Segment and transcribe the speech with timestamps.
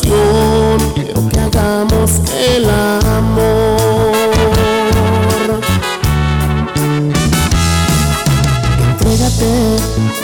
[0.00, 3.76] Quiero que hagamos el amor.
[8.90, 9.76] Entrégate,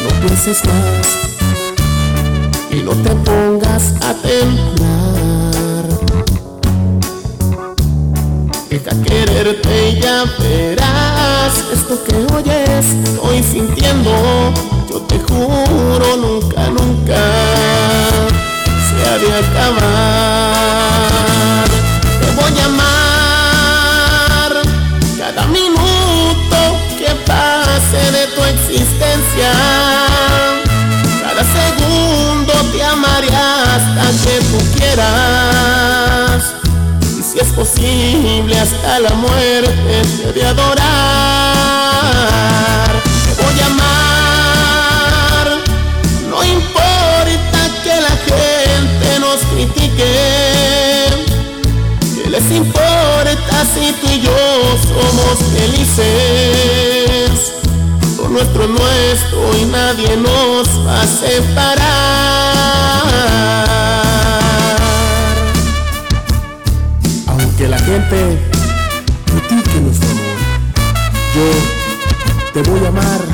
[0.02, 1.06] no pienses más
[2.70, 5.84] y no te pongas a temblar.
[8.68, 14.12] Deja quererte y ya verás esto que oyes, estoy sintiendo.
[14.90, 17.41] Yo te juro, nunca, nunca
[19.18, 21.08] de acabar.
[22.20, 24.52] Te voy a amar
[25.18, 26.58] cada minuto
[26.96, 29.52] que pase de tu existencia.
[31.22, 36.40] Cada segundo te amaré hasta que tú quieras.
[37.18, 41.52] Y si es posible hasta la muerte te de adorar.
[53.64, 54.36] Si tú y yo
[54.88, 57.30] somos felices?
[58.16, 61.82] Lo nuestro es nuestro y nadie nos va separar.
[67.26, 68.38] Aunque la gente
[69.26, 70.38] critique nuestro amor,
[71.34, 71.44] yo
[72.52, 73.31] te voy a amar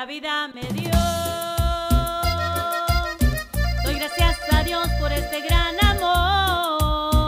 [0.00, 0.90] la vida me dio
[3.84, 7.20] Doy gracias a Dios por este gran amor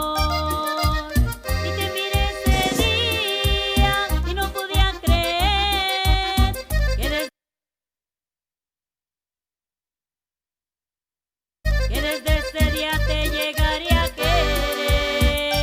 [1.67, 3.95] Y te miré ese día
[4.27, 6.53] y no podía creer
[6.97, 7.29] que desde,
[11.89, 15.57] que desde ese día te llegaría a querer.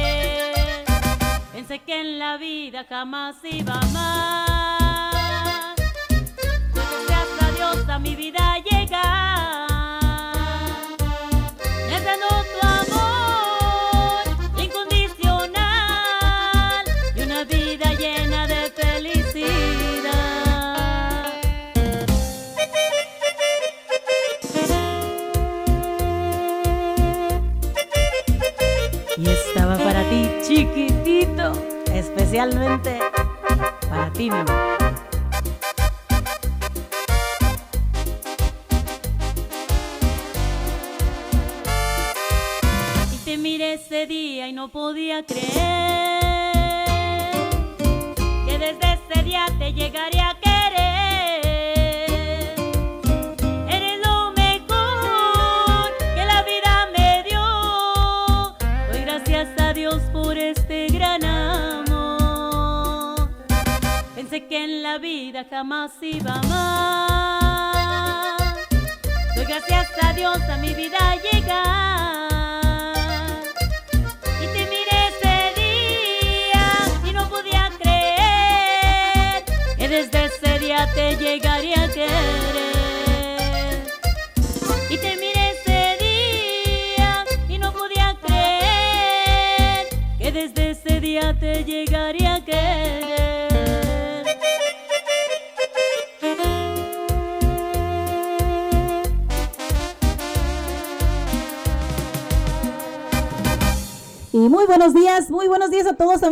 [1.53, 3.81] Pensé que en la vida jamás iba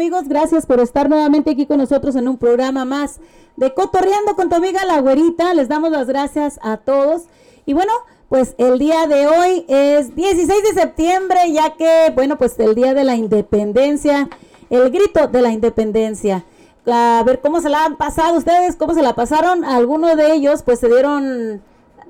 [0.09, 0.27] amigos.
[0.27, 3.21] Gracias por estar nuevamente aquí con nosotros en un programa más
[3.57, 5.53] de Cotorreando con tu amiga la güerita.
[5.53, 7.25] Les damos las gracias a todos.
[7.67, 7.93] Y bueno,
[8.31, 12.95] pues el día de hoy es 16 de septiembre, ya que, bueno, pues el día
[12.95, 14.31] de la independencia,
[14.71, 16.47] el grito de la independencia.
[16.87, 19.63] A ver cómo se la han pasado ustedes, cómo se la pasaron.
[19.63, 21.61] Algunos de ellos, pues se dieron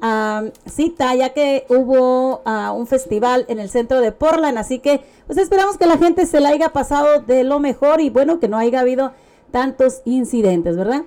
[0.02, 4.58] ah, cita, ya que hubo ah, un festival en el centro de Portland.
[4.58, 8.10] Así que, pues esperamos que la gente se la haya pasado de lo mejor y
[8.10, 9.12] bueno, que no haya habido
[9.50, 11.02] tantos incidentes, ¿verdad?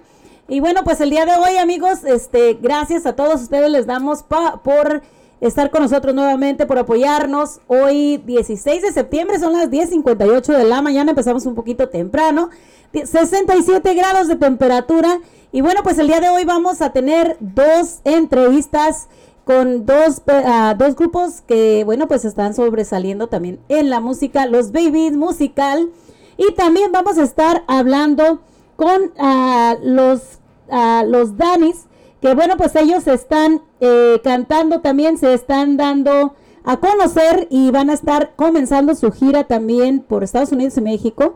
[0.47, 4.23] Y bueno, pues el día de hoy, amigos, este, gracias a todos ustedes les damos
[4.23, 5.01] por
[5.41, 7.59] estar con nosotros nuevamente, por apoyarnos.
[7.67, 12.49] Hoy, 16 de septiembre, son las 10.58 de la mañana, empezamos un poquito temprano.
[12.93, 15.19] 67 grados de temperatura.
[15.51, 19.07] Y bueno, pues el día de hoy vamos a tener dos entrevistas
[19.43, 24.71] con dos, ah, dos grupos que, bueno, pues están sobresaliendo también en la música, los
[24.71, 25.89] Babies Musical.
[26.37, 28.41] Y también vamos a estar hablando
[28.75, 30.39] con ah, los,
[30.69, 31.85] ah, los Danis,
[32.21, 37.89] que bueno, pues ellos están eh, cantando también, se están dando a conocer y van
[37.89, 41.35] a estar comenzando su gira también por Estados Unidos y México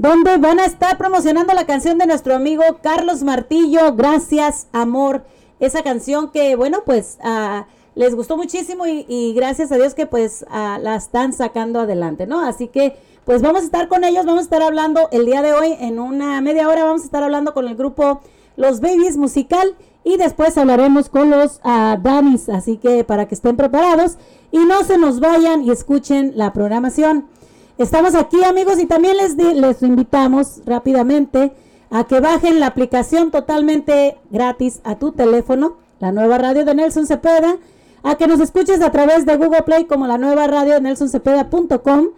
[0.00, 5.24] donde van a estar promocionando la canción de nuestro amigo Carlos Martillo, Gracias, Amor.
[5.58, 10.46] Esa canción que, bueno, pues ah, les gustó muchísimo y, gracias a Dios que pues
[10.48, 12.40] ah, la están sacando adelante, ¿no?
[12.40, 12.96] Así que,
[13.26, 15.98] pues vamos a estar con ellos, vamos a estar hablando el día de hoy, en
[15.98, 18.22] una media hora vamos a estar hablando con el grupo
[18.56, 23.56] Los Babies Musical y después hablaremos con los ah, Danis, así que para que estén
[23.56, 24.16] preparados
[24.50, 27.26] y no se nos vayan y escuchen la programación.
[27.78, 31.52] Estamos aquí amigos y también les, les invitamos rápidamente
[31.90, 37.06] a que bajen la aplicación totalmente gratis a tu teléfono, la nueva radio de Nelson
[37.06, 37.56] Cepeda,
[38.02, 42.08] a que nos escuches a través de Google Play como la nueva radio de nelsoncepeda.com,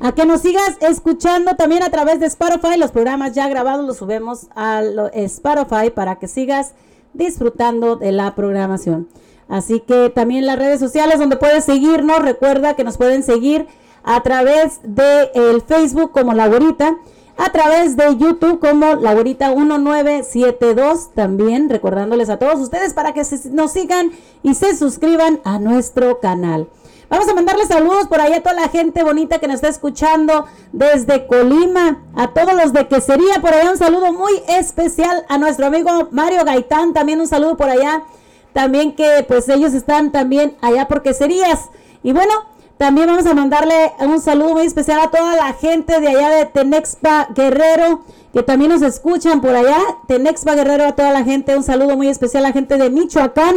[0.00, 3.96] a que nos sigas escuchando también a través de Spotify, los programas ya grabados los
[3.96, 4.82] subimos a
[5.14, 6.72] Spotify para que sigas
[7.14, 9.08] disfrutando de la programación.
[9.48, 13.66] Así que también las redes sociales donde puedes seguirnos, recuerda que nos pueden seguir
[14.04, 16.96] a través de el Facebook como La Güerita,
[17.36, 23.22] a través de YouTube como La Güerita 1972, también recordándoles a todos ustedes para que
[23.50, 26.68] nos sigan y se suscriban a nuestro canal.
[27.10, 30.46] Vamos a mandarles saludos por ahí a toda la gente bonita que nos está escuchando
[30.70, 35.66] desde Colima, a todos los de Quesería, por allá un saludo muy especial a nuestro
[35.66, 38.04] amigo Mario Gaitán, también un saludo por allá,
[38.52, 41.70] también que pues ellos están también allá por Queserías.
[42.04, 42.32] Y bueno,
[42.78, 46.44] también vamos a mandarle un saludo muy especial a toda la gente de allá de
[46.46, 49.78] Tenexpa Guerrero, que también nos escuchan por allá.
[50.06, 53.56] Tenexpa Guerrero, a toda la gente, un saludo muy especial a la gente de Michoacán.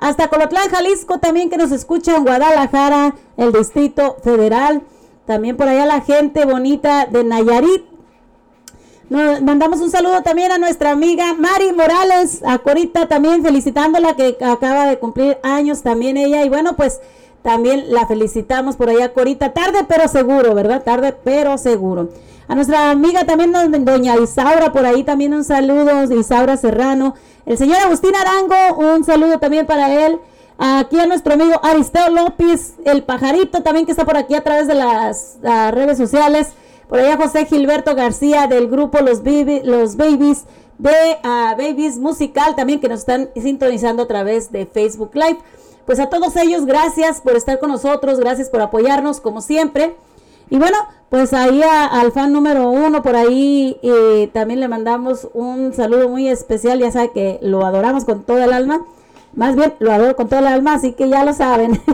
[0.00, 4.82] Hasta Colotlán, Jalisco, también que nos escuchan, Guadalajara, el Distrito Federal.
[5.26, 7.84] También por allá la gente bonita de Nayarit.
[9.10, 14.38] Nos mandamos un saludo también a nuestra amiga Mari Morales, a Corita también felicitándola que
[14.40, 16.44] acaba de cumplir años también ella.
[16.44, 17.00] Y bueno, pues
[17.42, 19.52] también la felicitamos por allá, Corita.
[19.52, 20.82] Tarde pero seguro, ¿verdad?
[20.82, 22.08] Tarde pero seguro.
[22.48, 23.52] A nuestra amiga también,
[23.84, 27.14] doña Isaura, por ahí también un saludo, Isaura Serrano.
[27.46, 30.18] El señor Agustín Arango, un saludo también para él.
[30.58, 34.66] Aquí a nuestro amigo Aristeo López, el pajarito también que está por aquí a través
[34.66, 35.38] de las
[35.72, 36.48] redes sociales.
[36.88, 40.44] Por allá José Gilberto García del grupo Los, Baby- los Babies
[40.78, 40.90] de
[41.22, 45.38] ah, Babies Musical también que nos están sintonizando a través de Facebook Live.
[45.86, 49.96] Pues a todos ellos, gracias por estar con nosotros, gracias por apoyarnos como siempre.
[50.50, 50.76] Y bueno,
[51.08, 56.08] pues ahí a- al fan número uno, por ahí eh, también le mandamos un saludo
[56.08, 58.84] muy especial, ya sabe que lo adoramos con toda el alma.
[59.34, 61.80] Más bien, lo adoro con toda el alma, así que ya lo saben.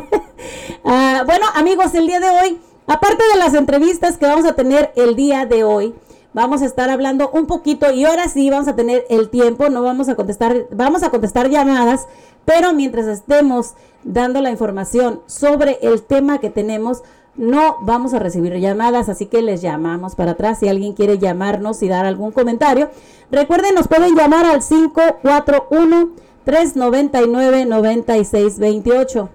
[0.84, 4.92] Ah, bueno, amigos, el día de hoy, aparte de las entrevistas que vamos a tener
[4.94, 5.94] el día de hoy,
[6.32, 9.82] vamos a estar hablando un poquito y ahora sí vamos a tener el tiempo, no
[9.82, 12.06] vamos a contestar, vamos a contestar llamadas,
[12.44, 17.02] pero mientras estemos dando la información sobre el tema que tenemos,
[17.36, 21.82] no vamos a recibir llamadas, así que les llamamos para atrás si alguien quiere llamarnos
[21.82, 22.90] y dar algún comentario.
[23.30, 26.10] Recuerden, nos pueden llamar al 541
[26.44, 29.28] 399 9628.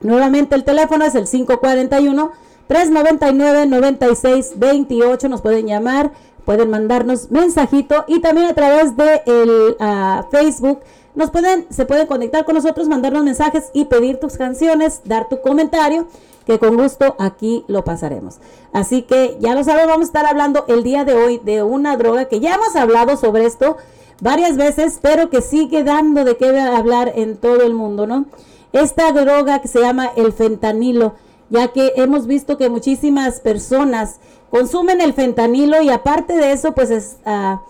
[0.00, 2.32] Nuevamente el teléfono es el 541
[2.66, 5.28] 399 9628.
[5.28, 6.12] Nos pueden llamar,
[6.44, 10.80] pueden mandarnos mensajito y también a través de el ah, Facebook
[11.14, 15.40] nos pueden se pueden conectar con nosotros, mandarnos mensajes y pedir tus canciones, dar tu
[15.40, 16.06] comentario
[16.46, 18.38] que con gusto aquí lo pasaremos.
[18.72, 21.96] Así que ya lo saben, vamos a estar hablando el día de hoy de una
[21.96, 23.76] droga que ya hemos hablado sobre esto
[24.20, 28.26] varias veces, pero que sigue dando de qué hablar en todo el mundo, ¿no?
[28.72, 31.14] Esta droga que se llama el fentanilo,
[31.50, 34.16] ya que hemos visto que muchísimas personas
[34.50, 37.62] consumen el fentanilo y aparte de eso, pues es, ah,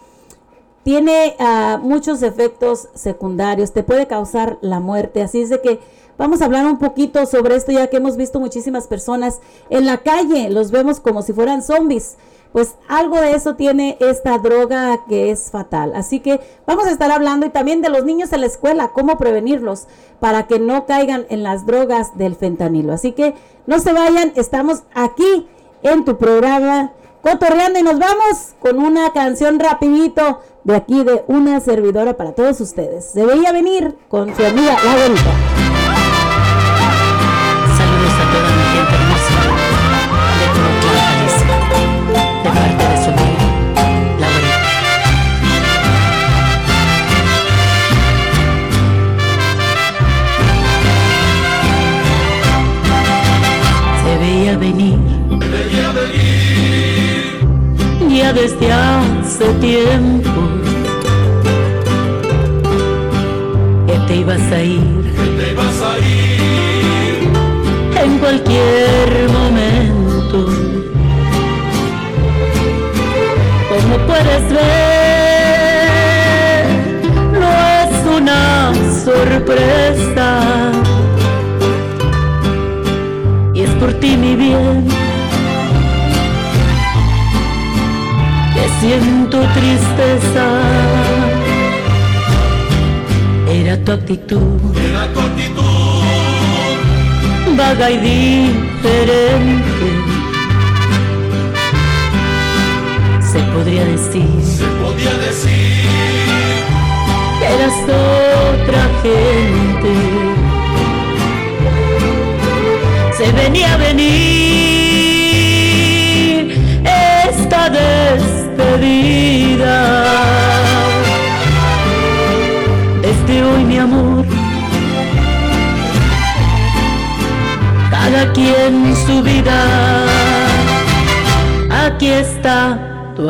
[0.84, 5.80] tiene ah, muchos efectos secundarios, te puede causar la muerte, así es de que
[6.18, 9.98] Vamos a hablar un poquito sobre esto ya que hemos visto muchísimas personas en la
[9.98, 12.16] calle, los vemos como si fueran zombies.
[12.52, 15.94] Pues algo de eso tiene esta droga que es fatal.
[15.96, 19.16] Así que vamos a estar hablando y también de los niños en la escuela, cómo
[19.16, 19.88] prevenirlos
[20.20, 22.92] para que no caigan en las drogas del fentanilo.
[22.92, 23.34] Así que
[23.66, 25.48] no se vayan, estamos aquí
[25.82, 31.60] en tu programa cotorreando y nos vamos con una canción rapidito de aquí de una
[31.60, 33.10] servidora para todos ustedes.
[33.12, 35.61] Se veía venir con su amiga La.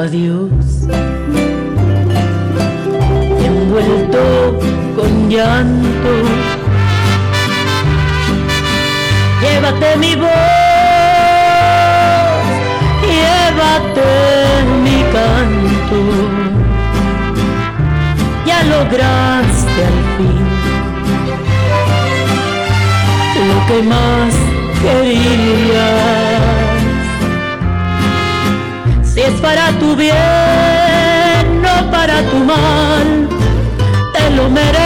[0.03, 0.89] Adiós,
[3.47, 4.59] envuelto
[4.97, 6.15] con llanto
[9.43, 10.29] llévate mi voz,
[13.13, 14.11] llévate
[14.85, 16.01] mi canto.
[18.45, 20.53] Ya lograste al fin
[23.49, 24.22] lo que más
[29.43, 33.29] para tu bien, no para tu mal,
[34.15, 34.82] te lo merecías.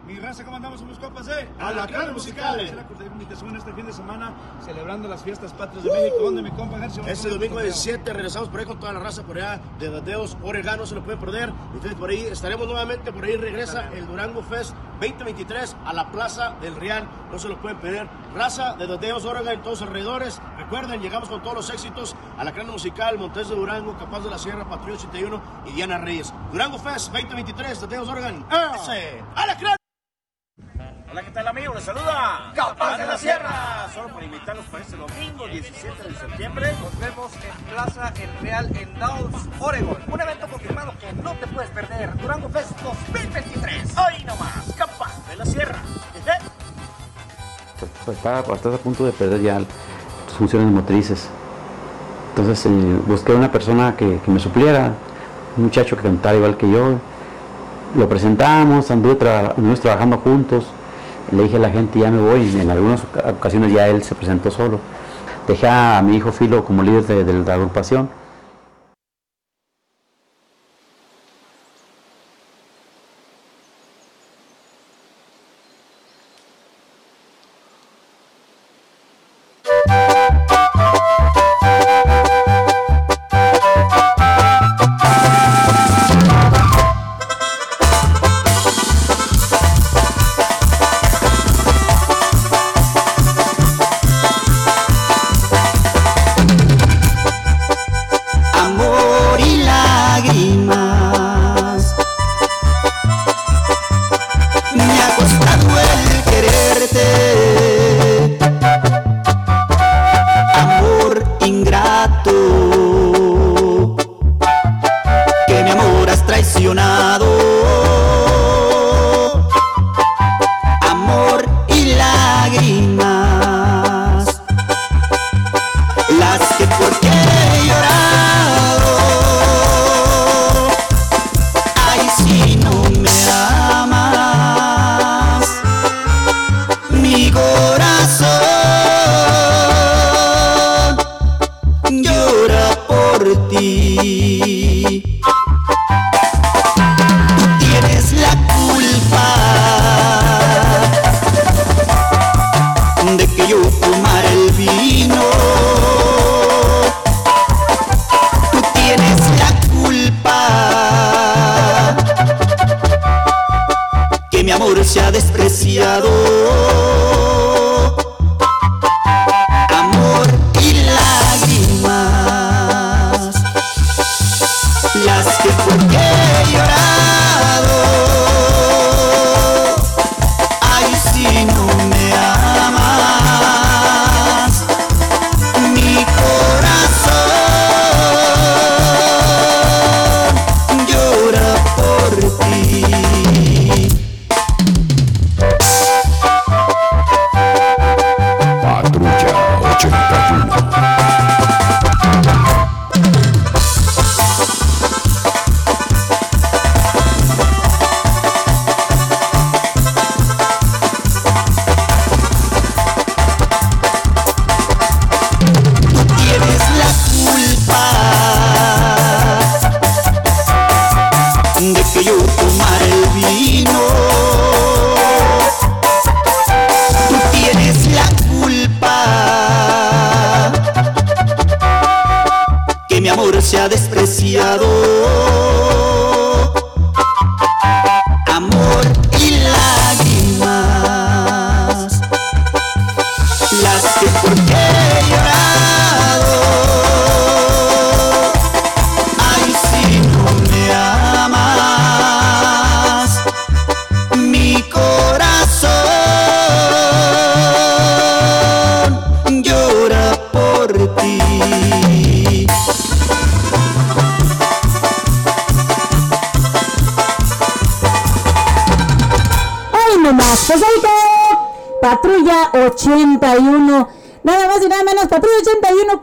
[0.05, 0.79] Mi raza, ¿cómo andamos?
[0.79, 2.69] Somos compas de Alacranes Musicales.
[2.69, 4.33] Es la cordial invitación este fin de semana
[4.63, 6.17] celebrando las fiestas patrias de México.
[6.21, 6.85] ¿Dónde mi compa?
[6.85, 10.77] Este domingo 17 regresamos por ahí con toda la raza por allá de Dadeos, Oregón,
[10.77, 11.51] no se lo pueden perder.
[11.73, 16.53] Entonces por ahí estaremos nuevamente, por ahí regresa el Durango Fest 2023 a la Plaza
[16.61, 18.07] del Real, no se lo pueden perder.
[18.35, 20.39] Raza de Dadeos, Oregón en todos alrededores.
[20.59, 24.29] Recuerden, llegamos con todos los éxitos a la crana musical, Montes de Durango, Capaz de
[24.29, 26.31] la Sierra, Patrulla 81 y Diana Reyes.
[26.51, 28.45] Durango Fest 2023, Dadeos, Oregón.
[28.75, 29.23] ¡Ese!
[29.35, 29.84] ¡A la crana!
[31.11, 31.73] Hola, ¿qué tal amigo?
[31.73, 33.89] Les saluda Capaz de la Sierra.
[33.93, 36.71] Solo para invitarlos para este domingo 17 de septiembre.
[36.81, 39.97] Nos vemos en Plaza El Real en Dawes, Oregon.
[40.07, 42.15] Un evento confirmado que no te puedes perder.
[42.17, 43.97] Durango Fest 2023.
[43.97, 45.79] Hoy nomás, Capaz de la Sierra.
[46.25, 46.39] ¿Eh?
[48.05, 51.29] Pues estás a punto de perder ya tus funciones motrices.
[52.29, 52.69] Entonces eh,
[53.05, 54.93] busqué una persona que, que me supliera,
[55.57, 56.97] un muchacho que cantara igual que yo.
[57.95, 60.65] Lo presentamos, anduve trabajando juntos.
[61.31, 62.59] Le dije a la gente, ya me voy.
[62.59, 64.79] En algunas oca- ocasiones ya él se presentó solo.
[65.47, 68.09] Dejé a mi hijo Filo como líder de, de la agrupación.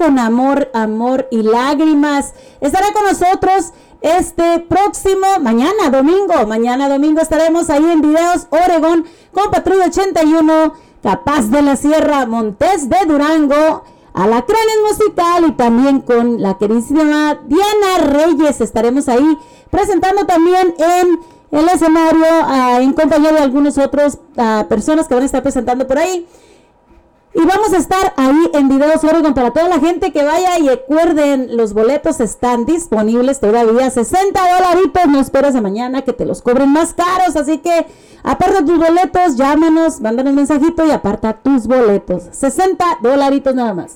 [0.03, 2.35] Con amor, amor y lágrimas.
[2.61, 6.45] Estará con nosotros este próximo, mañana domingo.
[6.45, 10.73] Mañana domingo estaremos ahí en Videos Oregón con Patrulla 81,
[11.05, 13.85] Capaz de la Sierra, Montes de Durango.
[14.13, 18.61] Alacranes Musical y también con la queridísima Diana Reyes.
[18.61, 19.39] Estaremos ahí
[19.71, 21.21] presentando también en
[21.53, 25.87] el escenario ah, en compañía de algunos otros ah, personas que van a estar presentando
[25.87, 26.27] por ahí.
[27.35, 30.69] Y vamos a estar ahí en Videos Oregon para toda la gente que vaya y
[30.69, 36.43] recuerden, los boletos están disponibles todavía, 60 dolaritos, no esperes a mañana que te los
[36.43, 37.87] cobren más caros, así que
[38.23, 43.93] aparta tus boletos, llámanos, mándanos mensajito y aparta tus boletos, 60 dolaritos nada más.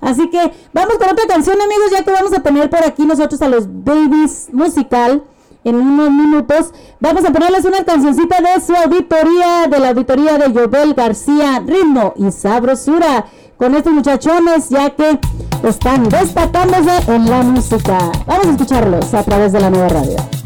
[0.00, 3.42] Así que vamos con otra canción amigos, ya que vamos a tener por aquí nosotros
[3.42, 5.24] a los Babies Musical
[5.66, 6.72] en unos minutos.
[7.00, 12.14] Vamos a ponerles una cancioncita de su auditoría, de la auditoría de Yobel García, ritmo
[12.16, 13.26] y sabrosura.
[13.56, 15.18] Con estos muchachones, ya que
[15.66, 17.98] están destacándose en la música.
[18.26, 20.45] Vamos a escucharlos a través de la nueva radio.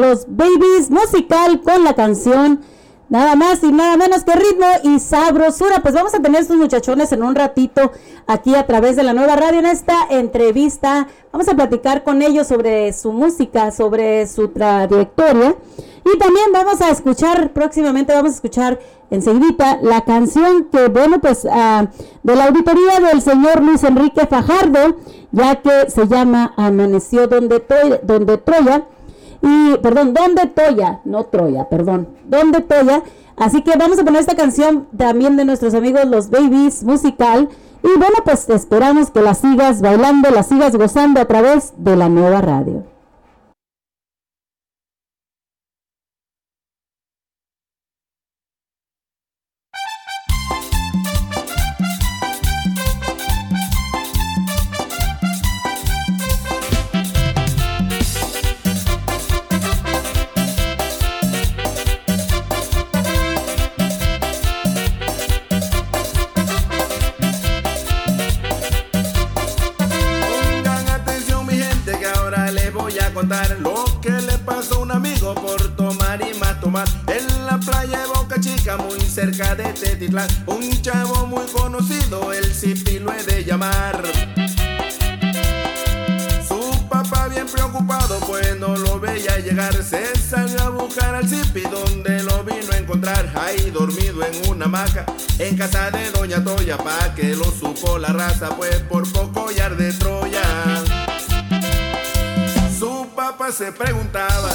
[0.00, 2.60] Los Babies musical con la canción
[3.10, 5.82] Nada más y nada menos que ritmo y sabrosura.
[5.82, 7.90] Pues vamos a tener estos muchachones en un ratito
[8.28, 11.08] aquí a través de la nueva radio en esta entrevista.
[11.32, 15.56] Vamos a platicar con ellos sobre su música, sobre su trayectoria.
[16.04, 18.78] Y también vamos a escuchar, próximamente vamos a escuchar
[19.10, 21.88] enseguida la canción que, bueno, pues ah,
[22.22, 24.98] de la auditoría del señor Luis Enrique Fajardo,
[25.32, 27.60] ya que se llama Amaneció donde,
[28.04, 28.84] donde Troya
[29.42, 31.00] y, perdón, ¿dónde Toya?
[31.04, 32.08] No Troya, perdón.
[32.24, 33.02] ¿Dónde Toya?
[33.36, 37.48] Así que vamos a poner esta canción también de nuestros amigos los Babies musical.
[37.82, 42.10] Y bueno, pues esperamos que la sigas bailando, la sigas gozando a través de la
[42.10, 42.84] nueva radio.
[97.20, 100.42] Que lo supo la raza, pues por poco ya de Troya.
[103.14, 104.49] Papá se preguntaba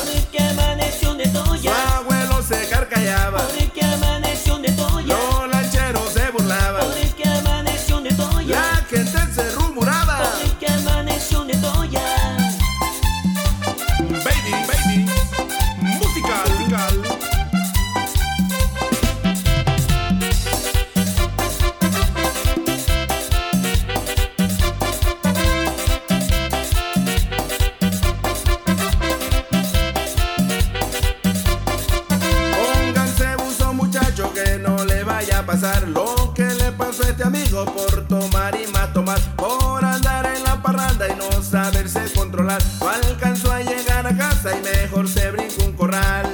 [35.88, 40.44] lo que le pasó a este amigo por tomar y más tomar, por andar en
[40.44, 42.62] la parranda y no saberse controlar.
[42.82, 46.34] No alcanzó a llegar a casa y mejor se brincó un corral.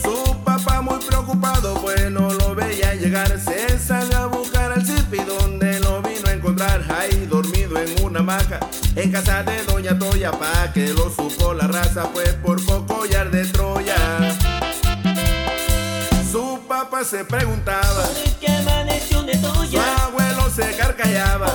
[0.00, 5.18] Su papá muy preocupado pues no lo veía llegar, se salió a buscar al Zipi
[5.24, 8.60] donde lo vino a encontrar ahí dormido en una hamaca
[8.94, 12.57] en casa de Doña Toya pa' que lo supo la raza pues por
[17.08, 18.02] se preguntaba.
[18.02, 21.46] ¿Por qué amaneció de su abuelo se carcallaba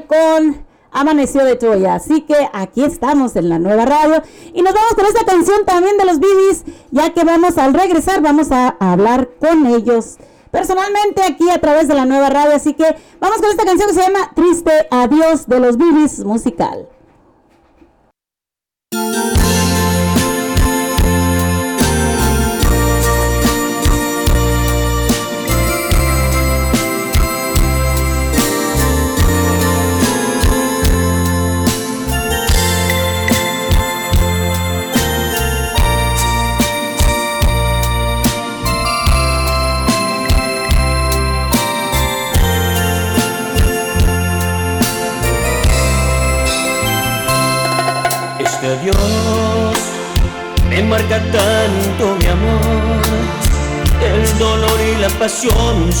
[0.00, 1.94] Con Amaneció de Troya.
[1.94, 4.22] Así que aquí estamos en la nueva radio
[4.54, 8.22] y nos vamos con esta canción también de los Bibis, ya que vamos al regresar,
[8.22, 10.16] vamos a hablar con ellos
[10.50, 12.54] personalmente aquí a través de la nueva radio.
[12.54, 16.88] Así que vamos con esta canción que se llama Triste Adiós de los Bibis Musical.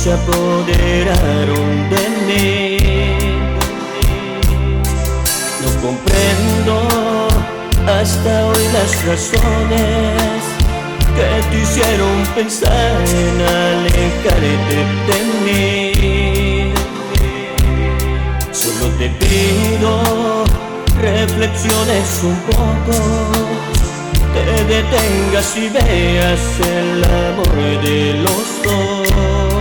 [0.02, 2.76] Se apoderaron de mí.
[5.62, 6.74] No comprendo
[7.86, 10.42] hasta hoy las razones
[11.14, 16.72] que te hicieron pensar en alejarte de mí.
[18.50, 20.44] Solo te pido
[21.00, 22.96] reflexiones un poco,
[24.34, 29.51] te detengas y veas el amor de los dos.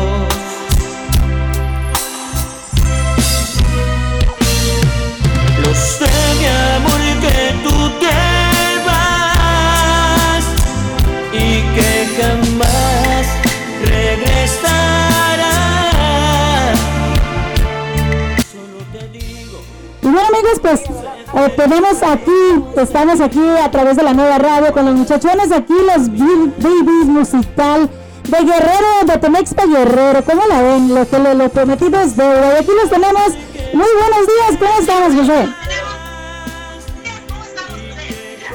[21.46, 22.32] Eh, tenemos aquí,
[22.78, 27.90] estamos aquí a través de la nueva radio con los muchachones aquí, los Babies musical
[28.28, 30.24] de Guerrero, de Temexpa Guerrero.
[30.24, 30.94] ¿Cómo la ven?
[30.94, 32.54] Lo que lo, lo deuda.
[32.54, 33.34] Y aquí los tenemos.
[33.74, 35.50] Muy buenos días, ¿cómo estamos, José?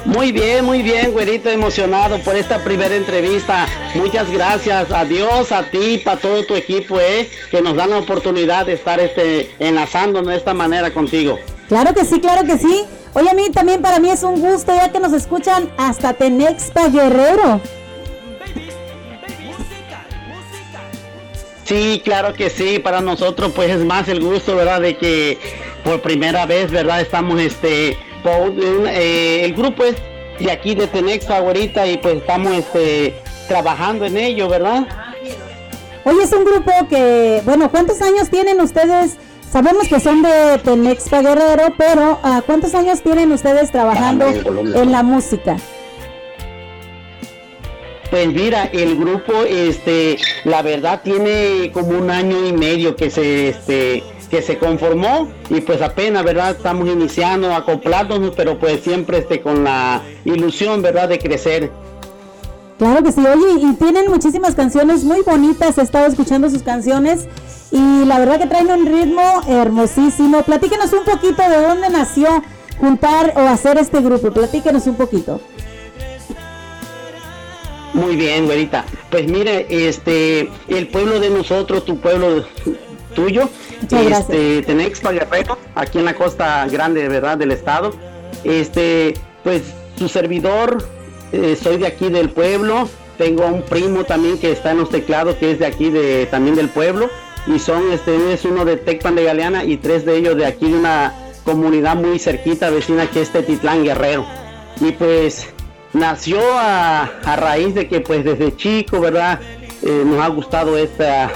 [0.04, 3.66] Muy bien, muy bien, güerito, emocionado por esta primera entrevista.
[3.96, 7.98] Muchas gracias a Dios, a ti, para todo tu equipo, eh, que nos dan la
[7.98, 11.40] oportunidad de estar este, enlazándonos de esta manera contigo.
[11.68, 12.84] Claro que sí, claro que sí.
[13.14, 16.88] Oye, a mí también para mí es un gusto ya que nos escuchan hasta Tenexpa
[16.88, 17.60] Guerrero.
[21.64, 24.80] Sí, claro que sí, para nosotros pues es más el gusto, ¿verdad?
[24.80, 25.38] De que
[25.82, 27.00] por primera vez, ¿verdad?
[27.00, 28.54] Estamos, este, por-
[28.88, 29.96] eh, el grupo es
[30.38, 34.86] de aquí de Tenexa ahorita y pues estamos, este, trabajando en ello, ¿verdad?
[36.04, 39.16] Oye, es un grupo que, bueno, ¿cuántos años tienen ustedes?
[39.56, 45.02] Sabemos que son de Tenexpa Guerrero, pero ah, ¿cuántos años tienen ustedes trabajando en la
[45.02, 45.56] música?
[48.10, 53.48] Pues mira, el grupo, este, la verdad tiene como un año y medio que se,
[53.48, 59.40] este, que se conformó y pues apenas, verdad, estamos iniciando, acoplándonos, pero pues siempre, este,
[59.40, 61.70] con la ilusión, verdad, de crecer.
[62.78, 67.26] Claro que sí, oye, y tienen muchísimas canciones muy bonitas, he estado escuchando sus canciones
[67.70, 70.42] y la verdad que traen un ritmo hermosísimo.
[70.42, 72.42] Platíquenos un poquito de dónde nació
[72.78, 75.40] juntar o hacer este grupo, platíquenos un poquito.
[77.94, 78.84] Muy bien, güerita.
[79.10, 82.44] Pues mire, este, el pueblo de nosotros, tu pueblo
[83.14, 83.48] tuyo,
[83.80, 84.20] Muchas gracias.
[84.20, 87.38] este, Tenexpa Guerrero, aquí en la costa grande, ¿verdad?
[87.38, 87.94] Del estado.
[88.44, 89.62] Este, pues
[89.96, 90.86] su servidor,
[91.32, 92.88] eh, soy de aquí del pueblo.
[93.18, 96.56] Tengo un primo también que está en los teclados, que es de aquí de, también
[96.56, 97.08] del pueblo.
[97.46, 100.70] Y son, este, es uno de Tecpan de Galeana y tres de ellos de aquí
[100.70, 101.14] de una
[101.44, 104.26] comunidad muy cerquita, vecina, que es Tetitlán Guerrero.
[104.80, 105.48] Y pues
[105.92, 109.40] nació a, raíz de que pues desde chico, ¿verdad?
[109.82, 111.30] Eh, nos ha gustado esta,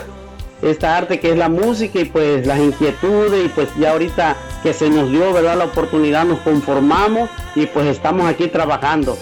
[0.63, 4.75] esta arte que es la música y pues las inquietudes y pues ya ahorita que
[4.75, 5.57] se nos dio, ¿verdad?
[5.57, 9.17] La oportunidad nos conformamos y pues estamos aquí trabajando.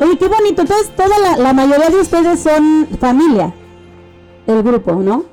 [0.00, 3.52] Oye, qué bonito, entonces toda la, la mayoría de ustedes son familia,
[4.46, 5.24] el grupo, ¿no?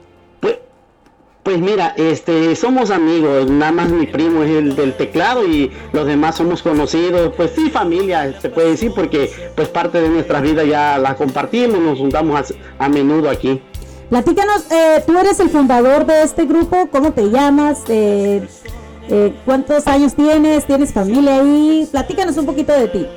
[1.43, 6.07] Pues mira, este, somos amigos, nada más mi primo es el del teclado y los
[6.07, 10.63] demás somos conocidos, pues sí, familia, se puede decir, porque pues parte de nuestra vida
[10.63, 13.61] ya la compartimos, nos juntamos a, a menudo aquí.
[14.09, 17.84] Platícanos, eh, tú eres el fundador de este grupo, ¿cómo te llamas?
[17.89, 18.41] Eh,
[19.09, 20.66] eh, ¿Cuántos años tienes?
[20.66, 21.88] ¿Tienes familia ahí?
[21.91, 23.07] Platícanos un poquito de ti.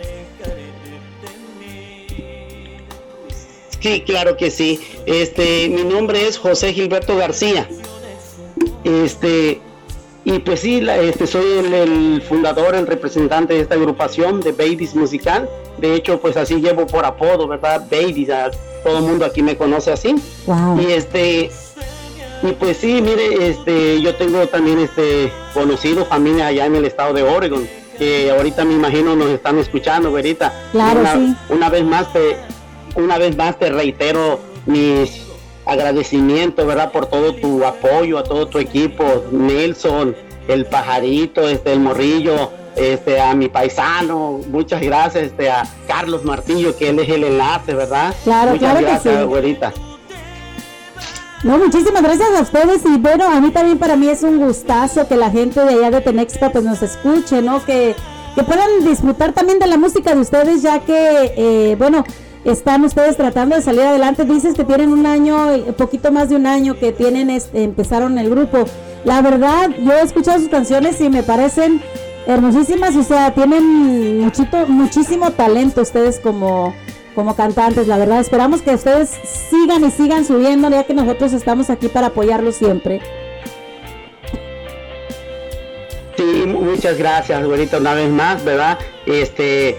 [3.80, 4.80] Sí, claro que sí.
[5.06, 7.68] Este, mi nombre es José Gilberto García.
[8.84, 9.60] Este,
[10.24, 14.52] y pues sí, la- este, soy el, el fundador, el representante de esta agrupación de
[14.52, 15.48] Babies Musical.
[15.78, 17.86] De hecho, pues así llevo por apodo, ¿verdad?
[17.90, 18.50] Babies, a-
[18.84, 20.14] todo el mundo aquí me conoce así.
[20.46, 20.80] Wow.
[20.80, 21.50] Y este,
[22.42, 27.12] y pues sí, mire, este, yo tengo también este conocido familia allá en el estado
[27.12, 27.68] de Oregon,
[27.98, 30.52] que ahorita me imagino nos están escuchando, verita.
[30.72, 31.34] Claro, una, sí.
[31.50, 32.36] Una vez más te,
[32.94, 35.22] una vez más te reitero mis
[35.66, 36.90] agradecimientos, ¿verdad?
[36.92, 40.16] Por todo tu apoyo, a todo tu equipo, Nelson,
[40.48, 46.76] el pajarito, este, el morrillo, este, a mi paisano, muchas gracias, este, a Carlos Martillo,
[46.76, 48.14] que él es el enlace, ¿verdad?
[48.24, 49.24] Claro, muchas claro que gracias, sí.
[49.24, 49.72] güerita.
[51.44, 55.06] No, muchísimas gracias a ustedes y bueno, a mí también para mí es un gustazo
[55.06, 57.64] que la gente de allá de Tenexpa pues nos escuche, ¿no?
[57.64, 57.94] Que,
[58.34, 62.04] que puedan disfrutar también de la música de ustedes ya que, eh, bueno,
[62.44, 64.24] están ustedes tratando de salir adelante.
[64.24, 68.18] Dices que tienen un año, eh, poquito más de un año que tienen, este, empezaron
[68.18, 68.64] el grupo.
[69.04, 71.80] La verdad, yo he escuchado sus canciones y me parecen
[72.26, 76.74] hermosísimas, o sea, tienen muchito, muchísimo talento ustedes como,
[77.14, 78.20] como cantantes, la verdad.
[78.20, 79.10] Esperamos que ustedes
[79.50, 83.00] sigan y sigan subiendo, ya que nosotros estamos aquí para apoyarlos siempre.
[86.16, 88.78] Sí, muchas gracias, güerita, una vez más, ¿verdad?
[89.06, 89.76] Este,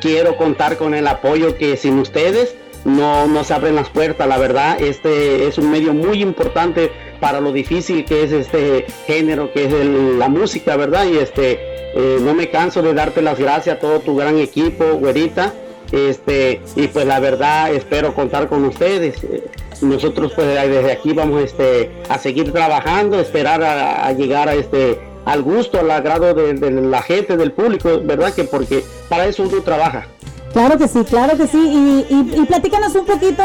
[0.00, 2.54] quiero contar con el apoyo que sin ustedes
[2.84, 4.80] no, no se abren las puertas, la verdad.
[4.80, 6.90] Este es un medio muy importante
[7.20, 11.06] para lo difícil que es este género, que es la música, ¿verdad?
[11.06, 11.58] Y este,
[11.94, 15.52] eh, no me canso de darte las gracias a todo tu gran equipo, güerita.
[15.90, 19.16] Este, y pues la verdad espero contar con ustedes.
[19.80, 25.42] Nosotros pues desde aquí vamos este, a seguir trabajando, esperar a, llegar a este al
[25.42, 28.32] gusto, al agrado de la gente, del público, ¿verdad?
[28.32, 30.06] Que porque para eso uno trabaja.
[30.52, 31.58] Claro que sí, claro que sí.
[31.58, 33.42] Y, y- y platícanos un poquito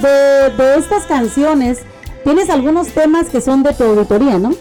[0.00, 1.80] de, de estas canciones.
[2.24, 4.52] Tienes algunos temas que son de tu auditoría, ¿no?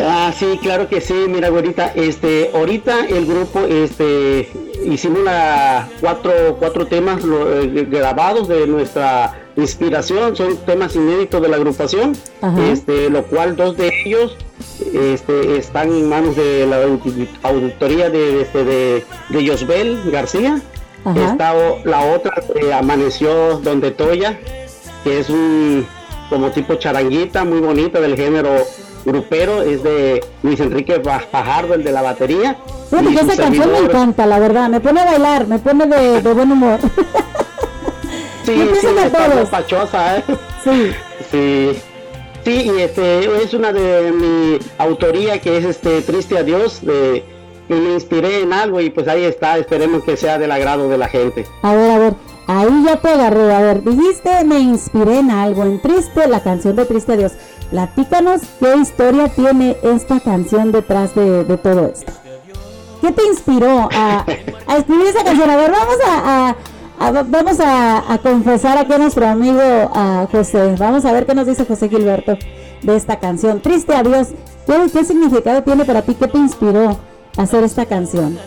[0.00, 4.50] Ah, sí, claro que sí, mira, güerita, este, ahorita el grupo, este,
[4.84, 11.48] hicimos una, cuatro, cuatro temas lo- eh, grabados de nuestra inspiración, son temas inéditos de
[11.48, 12.66] la agrupación, Ajá.
[12.72, 14.36] este, lo cual dos de ellos,
[14.92, 20.60] este, están en manos de la audi- auditoría de, este, de, de Yosbel García,
[21.06, 21.22] Ajá.
[21.32, 24.38] Está o- la otra que amaneció Donde Toya,
[25.04, 25.86] que es un
[26.30, 28.56] como tipo charanguita muy bonita del género
[29.04, 32.56] grupero, es de Luis Enrique Fa- Fajardo, el de la batería.
[32.88, 34.70] Su esa canción me encanta, la verdad.
[34.70, 36.78] Me pone a bailar, me pone de, de buen humor.
[38.44, 39.48] Sí, sí, que está todos.
[39.48, 40.24] pachosa, ¿eh?
[40.62, 40.92] Sí.
[41.30, 41.78] Sí.
[42.44, 47.24] Sí, y este es una de mi autoría que es este Triste Adiós, de
[47.66, 50.98] y me inspiré en algo y pues ahí está, esperemos que sea del agrado de
[50.98, 51.46] la gente.
[51.62, 52.14] A ver, a ver,
[52.46, 53.54] ahí ya te agarré.
[53.54, 57.32] A ver, dijiste, me inspiré en algo, en Triste, la canción de Triste Dios.
[57.70, 62.12] Platícanos qué historia tiene esta canción detrás de, de todo esto.
[63.00, 64.26] ¿Qué te inspiró a,
[64.66, 65.48] a escribir esa canción?
[65.48, 66.54] A ver, vamos a-
[66.98, 69.60] vamos a, confesar aquí a nuestro amigo
[70.30, 70.74] José.
[70.78, 72.36] Vamos a ver qué nos dice José Gilberto
[72.82, 73.60] de esta canción.
[73.60, 74.28] Triste Adiós.
[74.66, 76.14] ¿Qué, qué significado tiene para ti?
[76.14, 76.96] ¿Qué te inspiró
[77.36, 78.38] a hacer esta canción?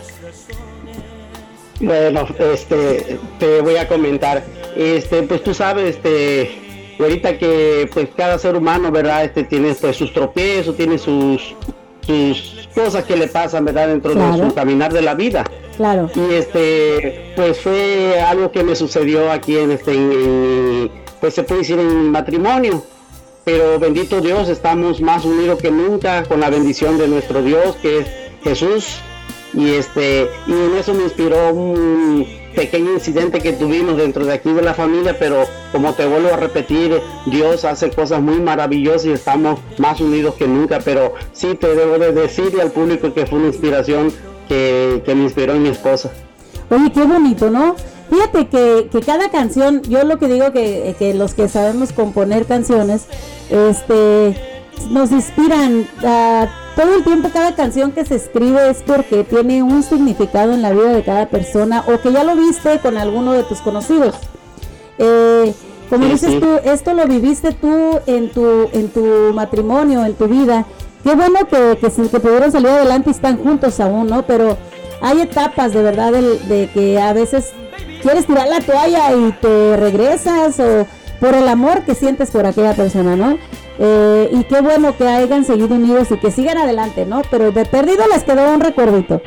[1.80, 4.42] Bueno, este, te voy a comentar,
[4.74, 6.50] este, pues tú sabes, este,
[6.98, 9.24] ahorita que pues cada ser humano, ¿verdad?
[9.24, 11.54] Este tiene pues sus tropiezos, tiene sus,
[12.08, 13.88] sus cosas que le pasan, ¿verdad?
[13.88, 15.44] Dentro de su caminar de la vida.
[15.76, 16.10] Claro.
[16.14, 20.90] Y este, pues fue algo que me sucedió aquí en este, en-
[21.20, 22.82] pues se puede decir en matrimonio.
[23.44, 27.98] Pero bendito Dios, estamos más unidos que nunca con la bendición de nuestro Dios, que
[28.00, 28.06] es
[28.42, 28.96] Jesús.
[29.54, 34.52] Y este, y en eso me inspiró un pequeño incidente que tuvimos dentro de aquí
[34.52, 39.12] de la familia, pero como te vuelvo a repetir, Dios hace cosas muy maravillosas y
[39.12, 40.80] estamos más unidos que nunca.
[40.84, 44.12] Pero sí te debo de decir al público que fue una inspiración
[44.48, 46.10] que, que me inspiró en mi esposa.
[46.70, 47.76] Oye, qué bonito, ¿no?
[48.10, 52.46] Fíjate que, que cada canción, yo lo que digo que, que los que sabemos componer
[52.46, 53.06] canciones,
[53.50, 54.34] este,
[54.90, 56.48] nos inspiran a
[56.80, 60.70] todo el tiempo cada canción que se escribe es porque tiene un significado en la
[60.70, 64.14] vida de cada persona o que ya lo viste con alguno de tus conocidos.
[64.98, 65.52] Eh,
[65.90, 66.38] como Sí, dices sí.
[66.40, 69.02] tú, esto lo viviste tú en tu, en tu
[69.34, 70.66] matrimonio, en tu vida.
[71.02, 74.22] Qué bueno que, que, que pudieron salir adelante y están juntos aún, ¿no?
[74.22, 74.56] Pero
[75.00, 77.50] hay etapas de verdad del- de, que a veces
[78.02, 80.86] quieres tirar la toalla y te regresas o
[81.20, 83.38] por el amor que sientes por aquella persona, ¿no?
[83.78, 87.22] Eh, y qué bueno que hayan seguido unidos y que sigan adelante, ¿no?
[87.30, 89.22] Pero de perdido les quedó un recuerdito.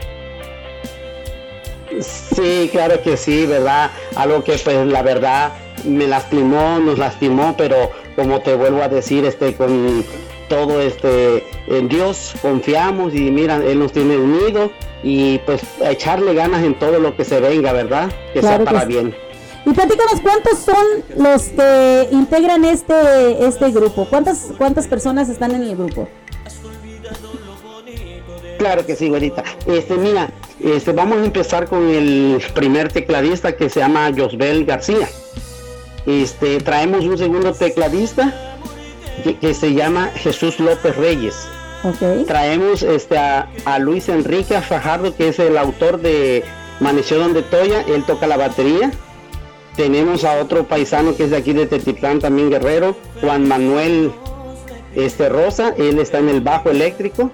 [1.99, 3.91] Sí, claro que sí, ¿verdad?
[4.15, 5.53] Algo que pues la verdad
[5.85, 10.03] me lastimó, nos lastimó, pero como te vuelvo a decir, este con
[10.47, 14.71] todo este en Dios confiamos y mira, Él nos tiene unidos
[15.03, 18.11] y pues a echarle ganas en todo lo que se venga, ¿verdad?
[18.33, 19.13] Que Claro sea que para sí.
[19.65, 20.85] Y platícanos cuántos son
[21.17, 24.07] los que integran este este grupo.
[24.09, 26.07] ¿Cuántas cuántas personas están en el grupo?
[28.57, 29.43] Claro que sí, güerita.
[29.65, 35.09] Este, mira, este, vamos a empezar con el primer tecladista que se llama Josbel García.
[36.05, 38.33] Este, traemos un segundo tecladista
[39.23, 41.35] que, que se llama Jesús López Reyes.
[42.27, 46.43] Traemos este, a, a Luis Enrique Fajardo, que es el autor de
[46.79, 48.91] Maneció donde Toya, él toca la batería.
[49.75, 54.11] Tenemos a otro paisano que es de aquí de Tetitlán, también guerrero, Juan Manuel
[54.95, 57.31] este, Rosa, él está en el bajo eléctrico.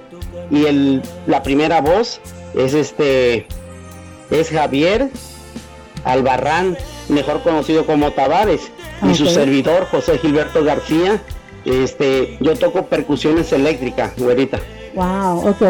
[0.50, 2.22] Y el, la primera voz
[2.56, 3.48] es este
[4.30, 5.10] es Javier
[6.04, 6.78] Albarrán,
[7.10, 8.72] mejor conocido como Tavares,
[9.04, 11.22] y su servidor José Gilberto García.
[11.66, 14.60] Este, yo toco percusiones eléctricas, güerita.
[14.96, 15.62] Wow, ok.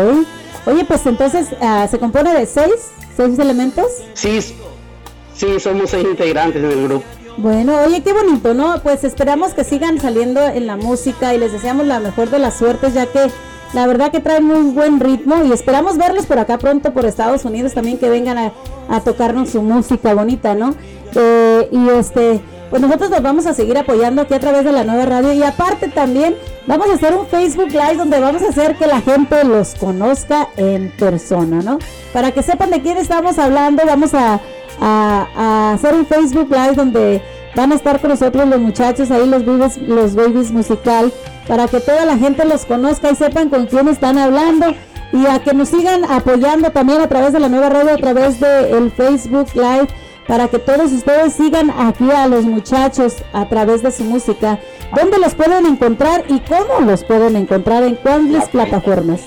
[0.67, 3.87] Oye, pues entonces ah, se compone de seis, seis elementos.
[4.13, 4.39] Sí,
[5.37, 7.05] sí, somos seis integrantes del grupo.
[7.37, 8.79] Bueno, oye, qué bonito, ¿no?
[8.81, 12.57] Pues esperamos que sigan saliendo en la música y les deseamos la mejor de las
[12.57, 13.29] suertes, ya que
[13.73, 17.45] la verdad que traen muy buen ritmo y esperamos verlos por acá pronto por Estados
[17.45, 18.51] Unidos también que vengan
[18.89, 20.73] a, tocarnos su música bonita, ¿no?
[21.13, 24.83] Eh, y este, pues nosotros nos vamos a seguir apoyando aquí a través de la
[24.83, 26.35] nueva radio y aparte también
[26.65, 30.47] vamos a hacer un Facebook Live donde vamos a hacer que la gente los conozca
[30.57, 31.77] en persona, ¿no?
[32.13, 34.39] Para que sepan de quién estamos hablando, vamos a,
[34.79, 37.21] a- a hacer un Facebook Live donde
[37.55, 41.11] van a estar con nosotros los muchachos ahí, los babies, los babies musical,
[41.47, 44.67] para que toda la gente los conozca y sepan con quién están hablando
[45.13, 48.39] y a que nos sigan apoyando también a través de la nueva radio, a través
[48.39, 49.87] del Facebook Live,
[50.27, 54.59] para que todos ustedes sigan aquí a los muchachos a través de su música.
[54.93, 57.83] ¿Dónde los pueden encontrar y cómo los pueden encontrar?
[57.83, 59.21] ¿En cuáles plataformas?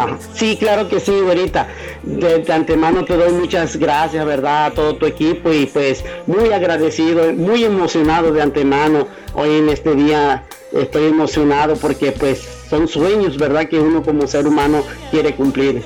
[0.00, 0.18] Ajá.
[0.34, 1.68] Sí, claro que sí, güerita.
[2.02, 4.66] De, de antemano te doy muchas gracias, ¿verdad?
[4.66, 9.06] A todo tu equipo y pues muy agradecido, muy emocionado de antemano.
[9.34, 13.68] Hoy en este día estoy emocionado porque pues son sueños, ¿verdad?
[13.68, 15.82] Que uno como ser humano quiere cumplir.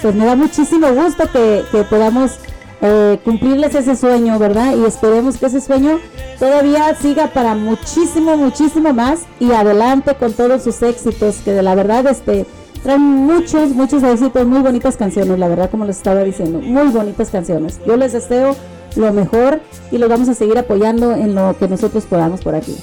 [0.00, 2.38] Pues me da muchísimo gusto que, que podamos
[2.82, 4.76] eh, cumplirles ese sueño, ¿verdad?
[4.76, 5.98] Y esperemos que ese sueño
[6.38, 11.74] todavía siga para muchísimo, muchísimo más y adelante con todos sus éxitos, que de la
[11.74, 12.44] verdad este
[12.84, 17.30] traen muchos, muchos éxitos, muy bonitas canciones, la verdad, como les estaba diciendo, muy bonitas
[17.30, 17.80] canciones.
[17.84, 18.54] Yo les deseo
[18.94, 19.60] lo mejor
[19.90, 22.76] y los vamos a seguir apoyando en lo que nosotros podamos por aquí.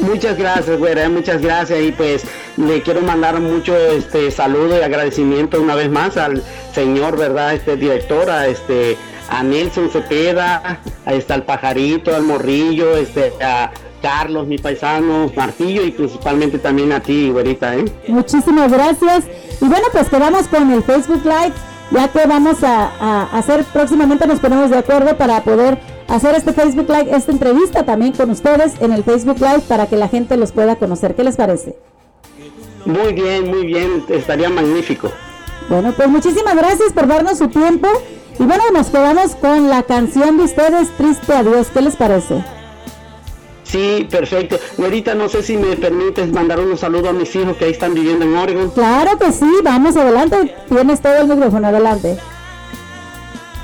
[0.00, 2.24] Muchas gracias, güera, muchas gracias y pues
[2.58, 6.42] le quiero mandar mucho este saludo y agradecimiento una vez más al
[6.74, 7.54] señor, ¿verdad?
[7.54, 13.72] Este director, a este a Nelson Cepeda, a este al pajarito, al morrillo, este a
[14.02, 17.84] Carlos, mi paisano, Martillo y principalmente también a ti, güerita, ¿eh?
[18.08, 19.24] Muchísimas gracias.
[19.60, 21.52] Y bueno, pues quedamos con el Facebook Live,
[21.90, 25.78] ya que vamos a, a hacer próximamente, nos ponemos de acuerdo para poder
[26.08, 29.96] hacer este Facebook Live, esta entrevista también con ustedes en el Facebook Live para que
[29.96, 31.14] la gente los pueda conocer.
[31.14, 31.76] ¿Qué les parece?
[32.84, 35.10] Muy bien, muy bien, estaría magnífico.
[35.68, 37.88] Bueno, pues muchísimas gracias por darnos su tiempo.
[38.38, 41.68] Y bueno, nos quedamos con la canción de ustedes, Triste Adiós.
[41.72, 42.44] ¿Qué les parece?
[43.66, 44.58] Sí, perfecto.
[44.76, 47.94] Güerita, no sé si me permites mandar unos saludos a mis hijos que ahí están
[47.94, 48.70] viviendo en Oregon.
[48.70, 50.54] Claro que sí, vamos adelante.
[50.68, 52.16] Tienes todo el micrófono adelante.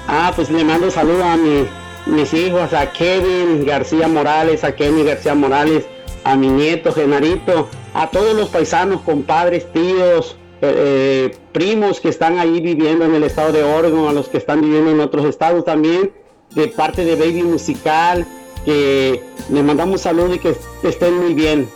[0.09, 1.67] Ah, pues le mando saludos a mi-
[2.07, 5.85] mis hijos, a Kevin García Morales, a Kenny García Morales,
[6.25, 10.75] a mi nieto Genarito, a todos los paisanos, compadres, tíos, eh,
[11.31, 14.61] eh, primos que están ahí viviendo en el estado de Oregon, a los que están
[14.61, 16.11] viviendo en otros estados también,
[16.51, 18.27] de parte de Baby Musical,
[18.65, 21.69] que le mandamos saludos y que estén muy bien.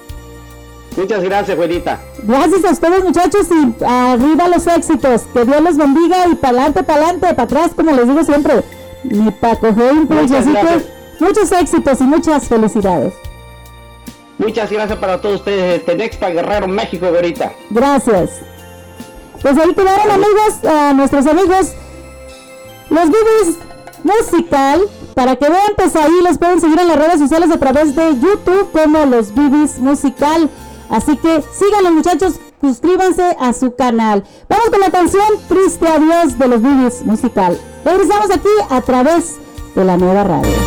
[0.96, 2.00] Muchas gracias, güerita.
[2.22, 5.22] Gracias a ustedes muchachos y arriba los éxitos.
[5.32, 8.62] Que Dios los bendiga y para adelante, para adelante, para atrás, como les digo siempre.
[9.04, 10.84] Ni para coger gracias.
[11.20, 13.12] muchos éxitos y muchas felicidades.
[14.38, 17.52] Muchas gracias para todos ustedes, de Nexpa Guerrero, México, güerita.
[17.70, 18.30] Gracias.
[19.42, 21.72] Pues ahí quedaron amigos, a nuestros amigos,
[22.90, 23.58] los Bibis
[24.02, 27.96] Musical, para que vean, pues ahí los pueden seguir en las redes sociales a través
[27.96, 30.50] de YouTube como los Bibis Musical.
[30.90, 34.24] Así que síganlos muchachos, suscríbanse a su canal.
[34.46, 37.58] Vamos con la canción Triste Adiós de los Bibis Musical.
[37.82, 39.36] Regresamos aquí a través
[39.74, 40.65] de la nueva radio.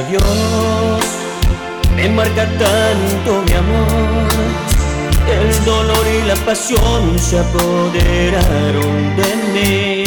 [0.00, 1.04] Adiós
[1.94, 4.28] me marca tanto mi amor.
[5.28, 10.04] El dolor y la pasión se apoderaron de mí.